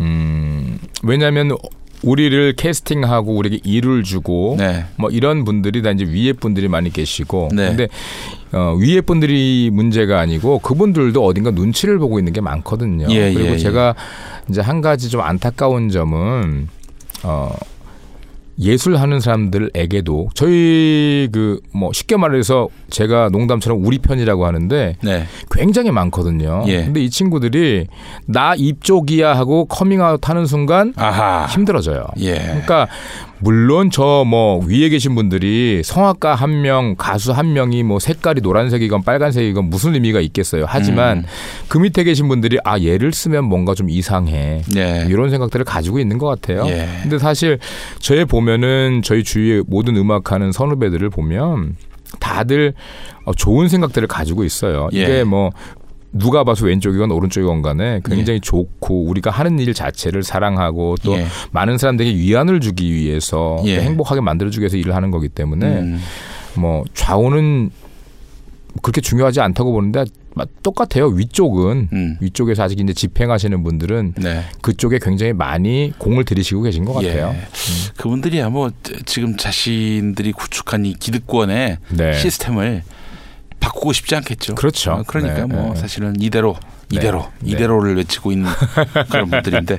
음, 0.00 0.78
왜냐하면 1.02 1.56
우리를 2.02 2.54
캐스팅하고 2.54 3.34
우리에게 3.34 3.60
일을 3.64 4.02
주고 4.02 4.56
네. 4.58 4.84
뭐 4.96 5.10
이런 5.10 5.44
분들이 5.44 5.82
다 5.82 5.90
이제 5.90 6.04
위에 6.04 6.32
분들이 6.32 6.68
많이 6.68 6.92
계시고 6.92 7.50
네. 7.52 7.68
근데 7.68 7.88
어, 8.52 8.76
위에 8.80 9.00
분들이 9.00 9.70
문제가 9.72 10.20
아니고 10.20 10.60
그분들도 10.60 11.24
어딘가 11.24 11.50
눈치를 11.50 11.98
보고 11.98 12.18
있는 12.18 12.32
게 12.32 12.40
많거든요. 12.40 13.06
예, 13.10 13.32
그리고 13.32 13.50
예, 13.50 13.52
예. 13.54 13.58
제가 13.58 13.94
이제 14.48 14.60
한 14.60 14.80
가지 14.80 15.10
좀 15.10 15.20
안타까운 15.20 15.90
점은 15.90 16.68
어 17.24 17.52
예술하는 18.60 19.20
사람들에게도 19.20 20.28
저희 20.34 21.28
그 21.32 21.60
뭐 21.72 21.92
쉽게 21.92 22.16
말해서 22.16 22.68
제가 22.90 23.28
농담처럼 23.30 23.84
우리 23.84 23.98
편이라고 23.98 24.46
하는데 24.46 24.96
네. 25.02 25.24
굉장히 25.50 25.90
많거든요. 25.92 26.64
예. 26.66 26.84
근데 26.84 27.00
이 27.00 27.08
친구들이 27.10 27.86
나 28.26 28.54
이쪽이야 28.56 29.36
하고 29.36 29.66
커밍아웃 29.66 30.28
하는 30.28 30.46
순간 30.46 30.92
아하. 30.96 31.46
힘들어져요. 31.46 32.04
예. 32.20 32.34
그러니까 32.38 32.88
물론 33.40 33.90
저 33.90 34.24
뭐 34.26 34.58
위에 34.66 34.88
계신 34.88 35.14
분들이 35.14 35.82
성악가 35.84 36.34
한 36.34 36.60
명, 36.62 36.96
가수 36.96 37.32
한 37.32 37.52
명이 37.52 37.82
뭐 37.82 37.98
색깔이 37.98 38.40
노란색이건 38.40 39.02
빨간색이건 39.02 39.70
무슨 39.70 39.94
의미가 39.94 40.20
있겠어요. 40.20 40.64
하지만 40.66 41.18
음. 41.18 41.24
그 41.68 41.78
밑에 41.78 42.04
계신 42.04 42.28
분들이 42.28 42.58
아 42.64 42.78
얘를 42.80 43.12
쓰면 43.12 43.44
뭔가 43.44 43.74
좀 43.74 43.88
이상해. 43.90 44.62
네. 44.74 45.06
이런 45.08 45.30
생각들을 45.30 45.64
가지고 45.64 45.98
있는 45.98 46.18
것 46.18 46.26
같아요. 46.26 46.66
예. 46.66 46.88
근데 47.02 47.18
사실 47.18 47.58
저희 48.00 48.24
보면은 48.24 49.02
저희 49.04 49.22
주위의 49.22 49.64
모든 49.66 49.96
음악하는 49.96 50.52
선후배들을 50.52 51.08
보면 51.10 51.76
다들 52.20 52.74
어, 53.24 53.34
좋은 53.34 53.68
생각들을 53.68 54.08
가지고 54.08 54.44
있어요. 54.44 54.88
예. 54.94 55.02
이게 55.02 55.24
뭐 55.24 55.50
누가 56.12 56.44
봐서 56.44 56.66
왼쪽이건 56.66 57.10
오른쪽이건 57.10 57.62
간에 57.62 58.00
굉장히 58.04 58.40
좋고 58.40 59.04
우리가 59.04 59.30
하는 59.30 59.58
일 59.58 59.74
자체를 59.74 60.22
사랑하고 60.22 60.96
또 61.02 61.14
예. 61.14 61.26
많은 61.50 61.76
사람들에게 61.76 62.16
위안을 62.18 62.60
주기 62.60 62.92
위해서 62.92 63.62
예. 63.66 63.80
행복하게 63.80 64.20
만들어주기 64.20 64.62
위해서 64.62 64.76
일을 64.76 64.94
하는 64.94 65.10
거기 65.10 65.28
때문에 65.28 65.66
음. 65.66 66.00
뭐 66.56 66.84
좌우는 66.94 67.70
그렇게 68.82 69.00
중요하지 69.00 69.40
않다고 69.40 69.72
보는데 69.72 70.04
똑같아요. 70.62 71.06
위쪽은 71.08 71.88
음. 71.92 72.16
위쪽에서 72.20 72.62
아직 72.62 72.78
이제 72.80 72.92
집행하시는 72.92 73.62
분들은 73.62 74.14
네. 74.18 74.44
그쪽에 74.62 74.98
굉장히 75.00 75.32
많이 75.32 75.92
공을 75.98 76.24
들이시고 76.24 76.62
계신 76.62 76.84
것 76.84 76.92
같아요. 76.94 77.34
예. 77.34 77.42
그분들이야 77.96 78.48
뭐 78.50 78.70
지금 79.04 79.36
자신들이 79.36 80.32
구축한 80.32 80.86
이 80.86 80.94
기득권의 80.94 81.78
네. 81.90 82.12
시스템을 82.14 82.82
바꾸고 83.68 83.92
싶지 83.92 84.16
않겠죠. 84.16 84.54
그렇죠. 84.54 84.92
어, 84.92 85.04
그러니까 85.06 85.34
네, 85.34 85.44
뭐 85.44 85.74
네. 85.74 85.80
사실은 85.80 86.14
이대로 86.20 86.56
네. 86.90 86.96
이대로 86.96 87.26
네. 87.40 87.50
이대로를 87.52 87.96
외치고 87.96 88.32
있는 88.32 88.50
그런 89.10 89.28
분들인데 89.28 89.78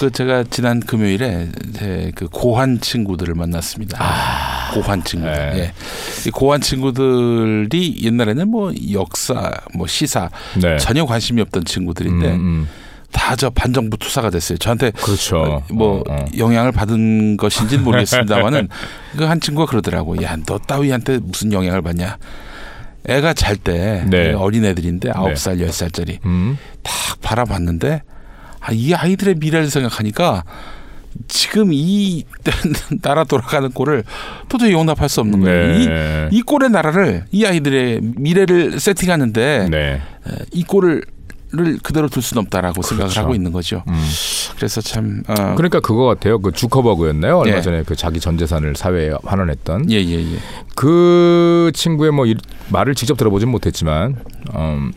그 0.00 0.10
제가 0.10 0.44
지난 0.50 0.80
금요일에 0.80 1.48
제 1.74 2.12
그 2.14 2.28
고환 2.28 2.78
친구들을 2.80 3.34
만났습니다. 3.34 3.98
고환 4.74 5.02
친구들. 5.02 5.32
아. 5.32 5.52
네. 5.54 5.58
예. 5.60 5.72
이 6.26 6.30
고환 6.30 6.60
친구들이 6.60 8.00
옛날에는 8.02 8.48
뭐 8.50 8.72
역사, 8.92 9.50
뭐 9.74 9.86
시사 9.86 10.28
네. 10.60 10.76
전혀 10.76 11.06
관심이 11.06 11.40
없던 11.40 11.64
친구들인데 11.64 12.26
음, 12.32 12.34
음. 12.40 12.68
다저 13.12 13.50
반정부 13.50 13.96
투사가 13.98 14.30
됐어요. 14.30 14.58
저한테 14.58 14.90
그렇죠. 14.90 15.62
뭐 15.70 16.02
어, 16.08 16.12
어. 16.12 16.24
영향을 16.36 16.72
받은 16.72 17.36
것인지는 17.38 17.84
모르겠습니다만은 17.84 18.68
그 19.16 19.24
한 19.26 19.40
친구가 19.40 19.70
그러더라고. 19.70 20.22
야, 20.22 20.36
너 20.46 20.58
따위한테 20.58 21.18
무슨 21.22 21.52
영향을 21.52 21.80
받냐? 21.82 22.18
애가 23.06 23.34
잘때 23.34 24.04
네. 24.08 24.32
어린 24.32 24.64
애들인데 24.64 25.10
아홉 25.12 25.36
살, 25.36 25.60
열 25.60 25.72
살짜리 25.72 26.18
음. 26.24 26.56
딱 26.82 26.94
바라봤는데 27.20 28.02
아, 28.60 28.72
이 28.72 28.94
아이들의 28.94 29.36
미래를 29.36 29.70
생각하니까 29.70 30.44
지금 31.28 31.70
이 31.72 32.24
나라 33.02 33.24
돌아가는 33.24 33.70
꼴을 33.70 34.04
도저히 34.48 34.72
용납할 34.72 35.08
수 35.08 35.20
없는 35.20 35.40
거예요. 35.40 35.78
네. 35.78 36.28
이, 36.30 36.36
이 36.36 36.42
꼴의 36.42 36.70
나라를 36.70 37.24
이 37.30 37.44
아이들의 37.44 38.00
미래를 38.16 38.80
세팅하는데 38.80 39.68
네. 39.70 40.00
이 40.52 40.62
꼴을 40.64 41.02
를 41.54 41.78
그대로 41.82 42.08
둘 42.08 42.22
수는 42.22 42.42
없다라고 42.44 42.80
생각을 42.80 43.08
그렇죠. 43.10 43.20
하고 43.20 43.34
있는 43.34 43.52
거죠. 43.52 43.82
음. 43.86 44.02
그래서 44.56 44.80
참 44.80 45.22
어, 45.28 45.54
그러니까 45.54 45.80
그거 45.80 46.04
같아요. 46.06 46.38
그 46.40 46.50
주커버그였나요? 46.50 47.36
얼마 47.40 47.58
예. 47.58 47.60
전에 47.60 47.82
그 47.82 47.94
자기 47.94 48.20
전 48.20 48.38
재산을 48.38 48.74
사회에 48.74 49.12
환원했던 49.22 49.90
예, 49.90 49.96
예, 49.96 50.14
예. 50.32 50.38
그 50.74 51.70
친구의 51.74 52.10
뭐 52.12 52.24
이- 52.26 52.36
말을 52.70 52.94
직접 52.94 53.16
들어보진 53.18 53.50
못했지만 53.50 54.16
음, 54.54 54.92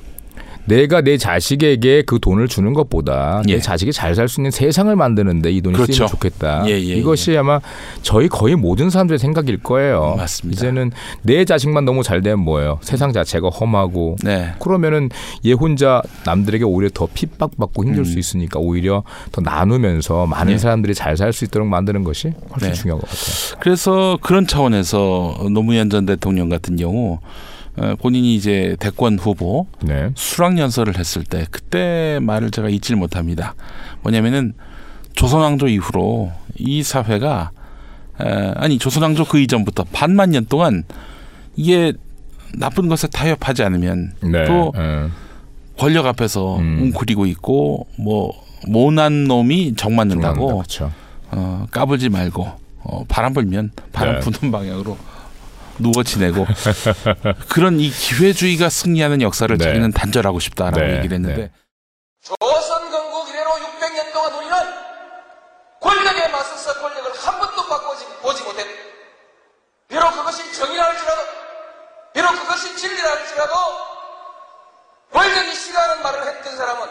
내가 0.66 1.02
내 1.02 1.18
자식에게 1.18 2.04
그 2.04 2.20
돈을 2.20 2.48
주는 2.48 2.74
것보다 2.74 3.42
예. 3.48 3.56
내 3.56 3.60
자식이 3.60 3.92
잘 3.94 4.16
살 4.16 4.28
수 4.30 4.40
있는 4.40 4.52
세상을 4.52 4.96
만드는데 4.96 5.52
이 5.52 5.62
돈이 5.62 5.76
그렇죠. 5.76 5.92
쓰이면 5.94 6.08
좋겠다. 6.10 6.64
예, 6.68 6.72
예, 6.72 6.78
이것이 6.96 7.38
아마 7.38 7.60
저희 8.02 8.28
거의 8.30 8.56
모든 8.56 8.90
사람들의 8.90 9.20
생각일 9.20 9.62
거예요. 9.62 10.16
맞습니다. 10.18 10.58
이제는 10.58 10.92
내 11.22 11.44
자식만 11.46 11.86
너무 11.86 12.02
잘 12.02 12.22
되면 12.22 12.40
뭐예요? 12.40 12.80
세상 12.82 13.12
자체가 13.14 13.50
험하고 13.50 14.16
네. 14.24 14.54
그러면은 14.60 15.10
얘 15.46 15.52
혼자 15.54 16.02
남들에게 16.26 16.64
오히려 16.64 16.90
더 16.94 17.08
핍박받고 17.14 17.84
힘들 17.84 18.02
음. 18.02 18.06
수 18.06 18.18
있으니까 18.20 18.60
오히려 18.60 19.04
더 19.32 19.42
나누면서 19.42 20.26
많은 20.28 20.54
네. 20.54 20.58
사람들이 20.58 20.94
잘 20.96 21.16
살 21.18 21.32
수 21.34 21.46
있도록 21.46 21.68
만드는 21.68 22.04
것이 22.04 22.32
훨씬 22.52 22.70
네. 22.70 22.74
중요한 22.74 23.00
것 23.02 23.10
같아요. 23.10 23.60
그래서 23.60 24.18
그런 24.22 24.48
차원에서 24.48 25.48
노무현 25.52 25.90
전 25.90 26.06
대통령 26.06 26.50
같은 26.50 26.76
경우 26.78 27.14
어, 27.16 27.20
본인이 28.00 28.36
이제 28.36 28.78
대권 28.80 29.20
후보 29.20 29.68
네. 29.82 30.10
수락 30.16 30.58
연설을 30.58 30.98
했을 30.98 31.24
때 31.24 31.46
그때 31.52 32.20
말을 32.22 32.52
제가 32.52 32.70
잊질 32.70 32.96
못합니다. 32.96 33.56
뭐냐면은 34.02 34.54
조선왕조 35.14 35.68
이후로 35.68 36.32
이 36.58 36.84
사회가 36.84 37.52
에, 38.22 38.54
아니 38.56 38.78
조선왕조 38.78 39.26
그 39.26 39.40
이전부터 39.40 39.86
반만 39.92 40.32
년 40.32 40.46
동안 40.46 40.84
이게 41.56 41.94
나쁜 42.58 42.88
것에 42.88 43.08
타협하지 43.08 43.64
않으면 43.64 44.14
네. 44.22 44.46
또 44.46 44.74
예. 44.78 45.10
권력 45.78 46.06
앞에서 46.06 46.58
음. 46.60 46.84
웅크리고 46.84 47.26
있고 47.26 47.88
뭐 47.98 48.34
모난 48.68 49.26
놈이 49.26 49.76
정 49.76 49.96
맞는다고. 49.96 50.64
어, 51.32 51.66
까불지 51.72 52.10
말고 52.10 52.50
어, 52.84 53.04
바람 53.08 53.34
불면 53.34 53.72
바람 53.92 54.16
네. 54.16 54.20
부는 54.22 54.52
방향으로 54.52 54.98
누워 55.80 56.04
지내고 56.04 56.46
그런 57.50 57.80
이 57.80 57.90
기회주의가 57.90 58.70
승리하는 58.70 59.22
역사를 59.22 59.56
네. 59.58 59.64
자기는 59.64 59.92
단절하고 59.92 60.40
싶다라고 60.40 60.80
네. 60.80 60.98
얘기를 60.98 61.16
했는데 61.16 61.36
네. 61.36 61.52
조선 62.22 62.90
건국 62.92 63.30
이래로 63.30 63.50
600년 63.52 64.14
동안 64.14 64.34
우리는 64.34 64.56
권력에 65.80 66.28
맞서서 66.30 66.82
권력을 66.82 67.12
한 67.16 67.40
번도 67.40 67.68
바꾸지 67.68 68.06
보지 68.22 68.44
못했다. 68.44 68.70
비록 69.88 70.12
그것이 70.12 70.52
정의라 70.54 70.84
할지라도, 70.84 71.22
비록 72.14 72.32
그것이 72.32 72.76
진리라 72.76 73.12
할지라도, 73.12 73.54
권력이 75.12 75.54
싫어하는 75.54 76.02
말을 76.02 76.28
했던 76.28 76.58
사람은, 76.58 76.88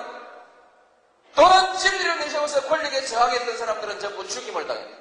또는 1.34 1.76
진리를 1.76 2.20
내세워서 2.20 2.62
권력에 2.68 3.04
저항했던 3.04 3.56
사람들은 3.56 3.98
전부 3.98 4.28
죽임을 4.28 4.68
당했다. 4.68 4.96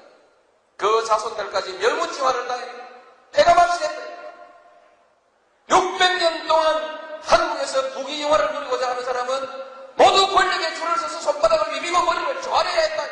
그 0.77 1.05
자손들까지 1.05 1.73
멸문지화를 1.73 2.47
당했다. 2.47 2.82
때려만 3.33 3.71
시대입니다. 3.71 4.03
600년 5.69 6.47
동안 6.47 6.99
한국에서 7.23 7.89
북위 7.91 8.21
영화를 8.21 8.53
누리고자 8.53 8.91
하는 8.91 9.03
사람은 9.03 9.49
모두 9.95 10.33
권력에 10.33 10.73
줄을 10.75 10.97
서서 10.97 11.19
손바닥을 11.19 11.73
비비고 11.73 12.01
머리를 12.01 12.41
조아려야 12.41 12.81
했다. 12.81 13.03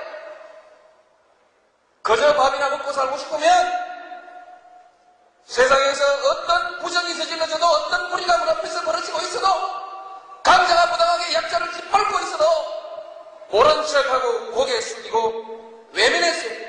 그저 2.04 2.36
밥이나 2.36 2.70
먹고 2.70 2.92
살고 2.92 3.18
싶으면 3.18 3.92
세상에서 5.46 6.04
어떤 6.30 6.80
부정이 6.80 7.16
저질러져도 7.18 7.66
어떤 7.66 8.10
불의가 8.10 8.38
눈앞에서 8.38 8.82
벌어지고 8.82 9.20
있어도 9.20 9.48
강자가 10.44 10.92
부당하게 10.92 11.34
약자를 11.34 11.72
짓밟고 11.74 12.20
있어도 12.20 12.46
모른 13.50 13.86
척하고 13.86 14.52
고개 14.52 14.80
숙이고 14.82 15.90
외면했어요. 15.94 16.61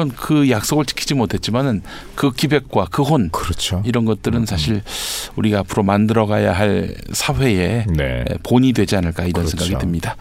물론 0.00 0.12
그 0.16 0.48
약속을 0.50 0.86
지키지 0.86 1.14
못했지만은 1.14 1.82
그 2.14 2.32
기백과 2.32 2.86
그 2.86 3.10
혼 3.10 3.28
그렇죠. 3.30 3.82
이런 3.84 4.04
것들은 4.04 4.46
사실 4.46 4.82
우리가 5.34 5.60
앞으로 5.60 5.82
만들어가야 5.82 6.52
할 6.52 6.94
사회의 7.12 7.84
네. 7.88 8.24
본이 8.44 8.72
되지 8.72 8.94
않을까 8.94 9.24
이런 9.24 9.44
그렇죠. 9.46 9.56
생각이 9.56 9.80
듭니다. 9.84 10.16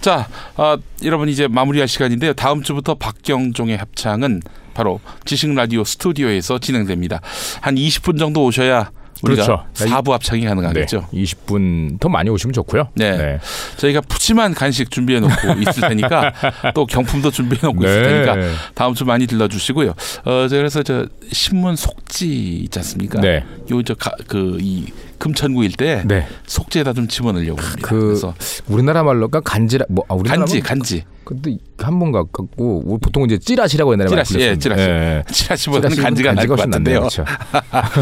자, 0.00 0.28
아, 0.56 0.76
여러분 1.04 1.28
이제 1.28 1.46
마무리할 1.46 1.86
시간인데요. 1.86 2.32
다음 2.32 2.62
주부터 2.62 2.94
박경종의 2.96 3.76
합창은 3.76 4.42
바로 4.74 5.00
지식 5.24 5.54
라디오 5.54 5.84
스튜디오에서 5.84 6.58
진행됩니다. 6.58 7.20
한 7.60 7.76
20분 7.76 8.18
정도 8.18 8.44
오셔야 8.44 8.90
우리가 9.22 9.44
그렇죠. 9.44 9.64
사부 9.74 10.12
합창이 10.12 10.44
가능하겠죠. 10.44 11.06
네. 11.12 11.22
20분 11.22 12.00
더 12.00 12.08
많이 12.08 12.28
오시면 12.30 12.52
좋고요. 12.52 12.88
네. 12.94 13.38
저희가 13.76 14.00
푸짐한 14.02 14.54
간식 14.54 14.90
준비해 14.90 15.20
놓고 15.20 15.32
있을 15.68 15.88
테니까 15.88 16.32
또 16.74 16.86
경품도 16.86 17.30
준비해 17.30 17.60
놓고 17.62 17.84
있을 17.84 18.02
네. 18.02 18.08
테니까 18.08 18.36
다음 18.74 18.94
주 18.94 19.04
많이 19.04 19.26
들러 19.26 19.48
주시고요. 19.48 19.90
어, 20.24 20.46
저 20.48 20.56
그래서 20.56 20.82
저 20.82 21.06
신문 21.30 21.76
속지 21.76 22.62
있지 22.64 22.78
않습니까? 22.80 23.20
네. 23.20 23.44
요저그이 23.70 24.86
금천구 25.18 25.64
일대 25.64 26.02
네. 26.04 26.26
속지에다 26.46 26.92
좀 26.92 27.06
집어넣으려고 27.06 27.60
합니다. 27.60 27.88
그 27.88 28.00
그래서 28.00 28.34
우리나라 28.66 29.04
말로가 29.04 29.40
간지라 29.40 29.86
뭐 29.88 30.04
아, 30.08 30.14
우리나라 30.14 30.40
간지 30.40 30.60
간지 30.60 31.04
근데 31.24 31.56
한번 31.78 32.12
갖고 32.12 32.82
우리 32.84 32.98
보통 33.00 33.24
이제 33.24 33.38
찌라시라고 33.38 33.92
옛날에 33.92 34.08
찌라시, 34.08 34.40
예. 34.40 34.56
찌라시. 34.58 34.82
예, 34.82 34.86
예. 35.28 35.32
찌라시보다는 35.32 35.96
간지가 35.96 36.32
날것 36.32 36.58
훨씬 36.58 36.70
낫네요. 36.70 37.00
같은데요. 37.00 37.24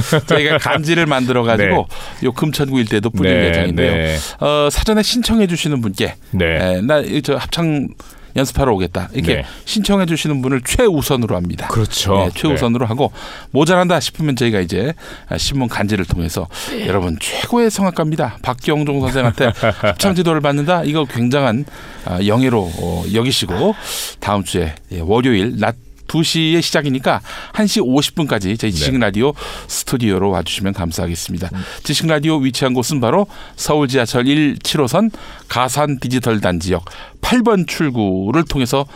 그렇죠. 0.09 0.25
저희가 0.27 0.59
간지를 0.59 1.07
만들어 1.07 1.43
가지고 1.43 1.87
요 2.25 2.33
금천구 2.33 2.79
일대도 2.81 3.11
뿌릴 3.11 3.33
네, 3.41 3.49
예정인데요. 3.49 3.93
네. 3.93 4.17
어, 4.41 4.69
사전에 4.71 5.03
신청해 5.03 5.47
주시는 5.47 5.81
분께 5.81 6.15
네. 6.33 6.77
에, 6.77 6.81
나저 6.81 7.37
합창 7.37 7.89
연습하러 8.37 8.73
오겠다 8.75 9.09
이렇게 9.13 9.37
네. 9.37 9.45
신청해 9.65 10.07
주시는 10.07 10.43
분을 10.43 10.61
최우선으로 10.63 11.37
합니다. 11.37 11.69
그렇죠. 11.69 12.27
예, 12.27 12.31
최우선으로 12.35 12.87
하고 12.87 13.13
모자란다 13.51 14.01
싶으면 14.01 14.37
저희가 14.37 14.61
이제 14.61 14.95
신문 15.37 15.69
간지를 15.69 16.05
통해서 16.05 16.49
여러분 16.87 17.17
최고의 17.21 17.71
성악가입니다. 17.71 18.39
박경종 18.43 19.01
선생한테 19.01 19.53
합창 19.81 20.15
지도를 20.15 20.41
받는다. 20.41 20.85
이거 20.85 21.05
굉장한 21.05 21.65
아, 22.05 22.25
영예로 22.25 22.71
어, 22.81 23.05
여기시고 23.13 23.75
다음 24.21 24.45
주에 24.45 24.75
예, 24.93 25.01
월요일 25.01 25.59
낮 25.59 25.77
2시에 26.11 26.61
시작이니까 26.61 27.21
1시 27.53 27.83
50분까지 27.83 28.59
저희 28.59 28.73
지식 28.73 28.99
라디오 28.99 29.33
스튜디오로 29.69 30.31
와주시면 30.31 30.73
감사하겠습니다. 30.73 31.51
지식 31.85 32.07
라디오 32.07 32.37
위치한 32.37 32.75
곳은 32.75 33.01
바로 33.01 33.27
서울 33.57 33.87
지하철 33.89 34.27
1, 34.27 34.57
7호선 34.57 35.11
가산 35.49 35.99
디지털 36.01 36.41
단지역 36.41 36.85
8번 37.21 37.67
출구를 37.69 38.45
통해서 38.45 38.87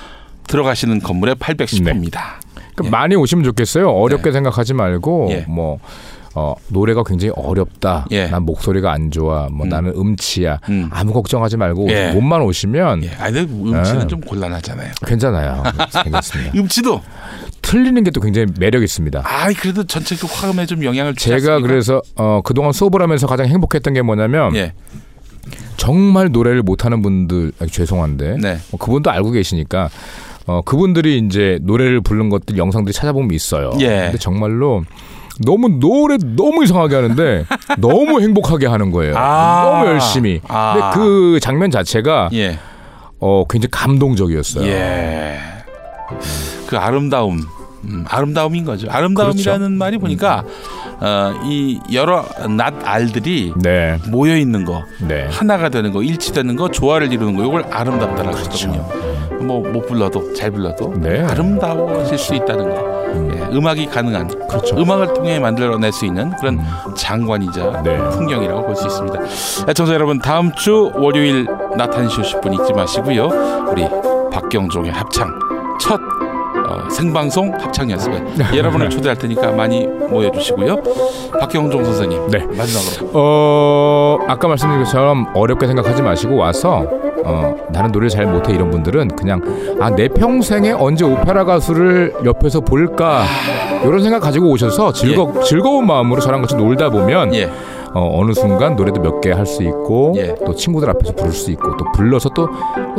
들어가시는 0.49 1.01
건물의 1.01 1.37
810호입니다. 1.37 2.21
그러니까 2.75 2.99
많이 2.99 3.15
오시면 3.15 3.45
좋겠어요. 3.45 3.89
어렵게 3.89 4.31
네. 4.31 4.33
생각하지 4.33 4.75
말고 4.75 5.29
예. 5.31 5.45
뭐 5.49 5.79
어, 6.35 6.55
노래가 6.69 7.05
굉장히 7.05 7.33
어렵다. 7.37 8.07
예. 8.11 8.27
난 8.27 8.43
목소리가 8.43 8.91
안 8.93 9.11
좋아. 9.11 9.49
뭐 9.53 9.67
음. 9.67 9.69
나는 9.69 9.93
음치야. 9.97 10.61
음. 10.69 10.89
아무 10.91 11.13
걱정하지 11.13 11.57
말고 11.57 11.89
예. 11.91 12.13
몸만 12.13 12.43
오시면 12.43 13.05
예, 13.05 13.11
아니 13.19 13.41
음치는 13.41 14.03
예. 14.03 14.07
좀 14.07 14.21
곤란하잖아요. 14.21 14.93
괜찮아요. 15.07 15.63
괜찮습니다. 16.03 16.53
음치도 16.59 17.01
틀리는 17.63 18.03
게 18.03 18.11
또 18.15 18.21
굉장히 18.21 18.47
매력 18.61 18.83
있습니다. 18.83 19.23
아 19.25 19.53
그래도 19.59 19.85
전체적 19.85 20.31
화음에 20.33 20.67
좀 20.67 20.85
영향을 20.85 21.15
제가 21.17 21.35
않습니까? 21.37 21.61
그래서 21.61 22.01
어, 22.17 22.41
그동안 22.45 22.73
수업을 22.73 23.03
하면서 23.03 23.27
가장 23.27 23.47
행복했던 23.47 23.93
게 23.93 24.03
뭐냐면 24.03 24.55
예, 24.55 24.73
정말 25.77 26.31
노래를 26.31 26.63
못하는 26.63 27.03
분들 27.03 27.53
아, 27.61 27.67
죄송한데 27.67 28.37
네. 28.41 28.59
뭐 28.71 28.79
그분도 28.79 29.11
알고 29.11 29.33
계시니까 29.33 29.91
어, 30.47 30.63
그분들이 30.63 31.19
이제 31.19 31.59
노래를 31.63 32.01
부른 32.03 32.29
것들 32.29 32.57
영상들이 32.57 32.93
찾아보면 32.93 33.33
있어요. 33.33 33.73
예. 33.81 33.87
근데 34.05 34.19
정말로 34.19 34.85
너무 35.45 35.69
노래 35.81 36.17
너무 36.19 36.65
이상하게 36.65 36.95
하는데 36.95 37.47
너무 37.79 38.21
행복하게 38.21 38.67
하는 38.67 38.91
거예요. 38.91 39.15
아. 39.17 39.71
너무 39.71 39.87
열심히. 39.87 40.41
아. 40.49 40.91
근데 40.93 40.97
그 40.97 41.41
장면 41.41 41.71
자체가 41.71 42.31
예, 42.35 42.59
어, 43.21 43.45
굉장히 43.49 43.71
감동적이었어요. 43.71 44.67
예. 44.67 45.39
그 46.67 46.77
아름다움, 46.79 47.41
음, 47.85 48.05
아름다움인 48.09 48.65
거죠. 48.65 48.89
아름다움이라는 48.91 49.59
그렇죠. 49.59 49.79
말이 49.79 49.99
보니까 49.99 50.45
어, 51.01 51.33
이 51.45 51.81
여러 51.93 52.25
낫 52.57 52.75
알들이 52.85 53.53
네. 53.57 53.99
모여 54.09 54.37
있는 54.37 54.65
거, 54.65 54.83
네. 55.01 55.27
하나가 55.31 55.69
되는 55.69 55.93
거, 55.93 56.03
일치되는 56.03 56.57
거, 56.57 56.71
조화를 56.71 57.13
이루는 57.13 57.37
거, 57.37 57.45
이걸 57.45 57.65
아름답다라고 57.71 58.37
그렇죠. 58.37 58.69
하거든요. 58.69 59.15
뭐 59.45 59.61
못 59.61 59.87
불러도 59.87 60.33
잘 60.33 60.51
불러도 60.51 60.95
네. 60.97 61.21
아름다워질 61.23 62.17
수 62.17 62.35
있다는 62.35 62.71
거. 62.75 62.94
예, 63.35 63.57
음악이 63.57 63.87
가능한 63.87 64.49
그렇죠. 64.49 64.77
음악을 64.77 65.15
통해 65.15 65.39
만들어낼 65.39 65.93
수 65.93 66.05
있는 66.07 66.33
그런 66.37 66.61
장관이자 66.97 67.83
네. 67.83 67.97
풍경이라고 68.11 68.63
볼 68.67 68.75
수 68.75 68.87
있습니다. 68.87 69.19
애청자 69.69 69.95
여러분 69.95 70.19
다음 70.19 70.51
주 70.53 70.91
월요일 70.95 71.47
낮 71.77 71.91
1시 71.91 72.41
50분 72.41 72.55
잊지 72.61 72.73
마시고요. 72.73 73.29
우리 73.71 73.87
박경종의 74.33 74.91
합창 74.93 75.29
첫 75.81 76.01
어, 76.67 76.89
생방송 76.91 77.53
합창 77.61 77.91
연습에 77.91 78.25
여러분을 78.57 78.89
초대할 78.91 79.17
테니까 79.17 79.53
많이 79.53 79.87
모여주시고요. 79.87 80.77
박경종 81.39 81.85
선생님 81.85 82.29
네. 82.31 82.39
마지막으로 82.47 83.11
어, 83.13 84.19
아까 84.27 84.49
말씀드린 84.49 84.83
것처럼 84.85 85.27
어렵게 85.35 85.67
생각하지 85.67 86.03
마시고 86.03 86.37
와서 86.37 86.87
어, 87.25 87.55
나는 87.71 87.91
노래를 87.93 88.09
잘 88.11 88.27
못해 88.27 88.53
이런 88.53 88.71
분들은 88.71 89.09
그냥 89.17 89.41
아, 89.81 89.91
내 89.91 90.09
평생에 90.09 90.73
언제 90.73 91.05
오페라 91.05 91.45
가수를 91.45 92.15
옆에서 92.25 92.61
볼까 92.61 93.25
이런 93.85 94.03
생각 94.03 94.21
가지고 94.21 94.51
오셔서 94.51 94.93
즐거, 94.93 95.41
즐거운 95.43 95.87
마음으로 95.87 96.21
저랑 96.21 96.41
같이 96.43 96.55
놀다 96.57 96.91
보면 96.91 97.35
예. 97.35 97.51
어, 97.97 98.19
어느 98.21 98.33
순간 98.33 98.75
노래도 98.77 99.01
몇 99.01 99.21
개 99.21 99.31
할 99.33 99.47
수 99.47 99.63
있고 99.63 100.13
예. 100.17 100.35
또 100.45 100.55
친구들 100.55 100.91
앞에서 100.91 101.13
부를 101.15 101.33
수 101.33 101.51
있고 101.53 101.77
또 101.77 101.85
불러서 101.93 102.29
또 102.31 102.49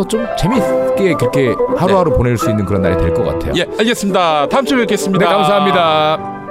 좀 0.07 0.25
재밌게 0.37 1.13
그렇게 1.15 1.53
하루하루 1.77 2.11
보낼 2.17 2.37
수 2.37 2.49
있는 2.49 2.65
그런 2.65 2.81
날이 2.81 2.97
될 2.97 3.13
것 3.13 3.23
같아요. 3.23 3.53
예 3.57 3.65
알겠습니다. 3.79 4.47
다음 4.47 4.65
주에 4.65 4.77
뵙겠습니다. 4.79 5.25
네, 5.25 5.31
감사합니다. 5.33 6.44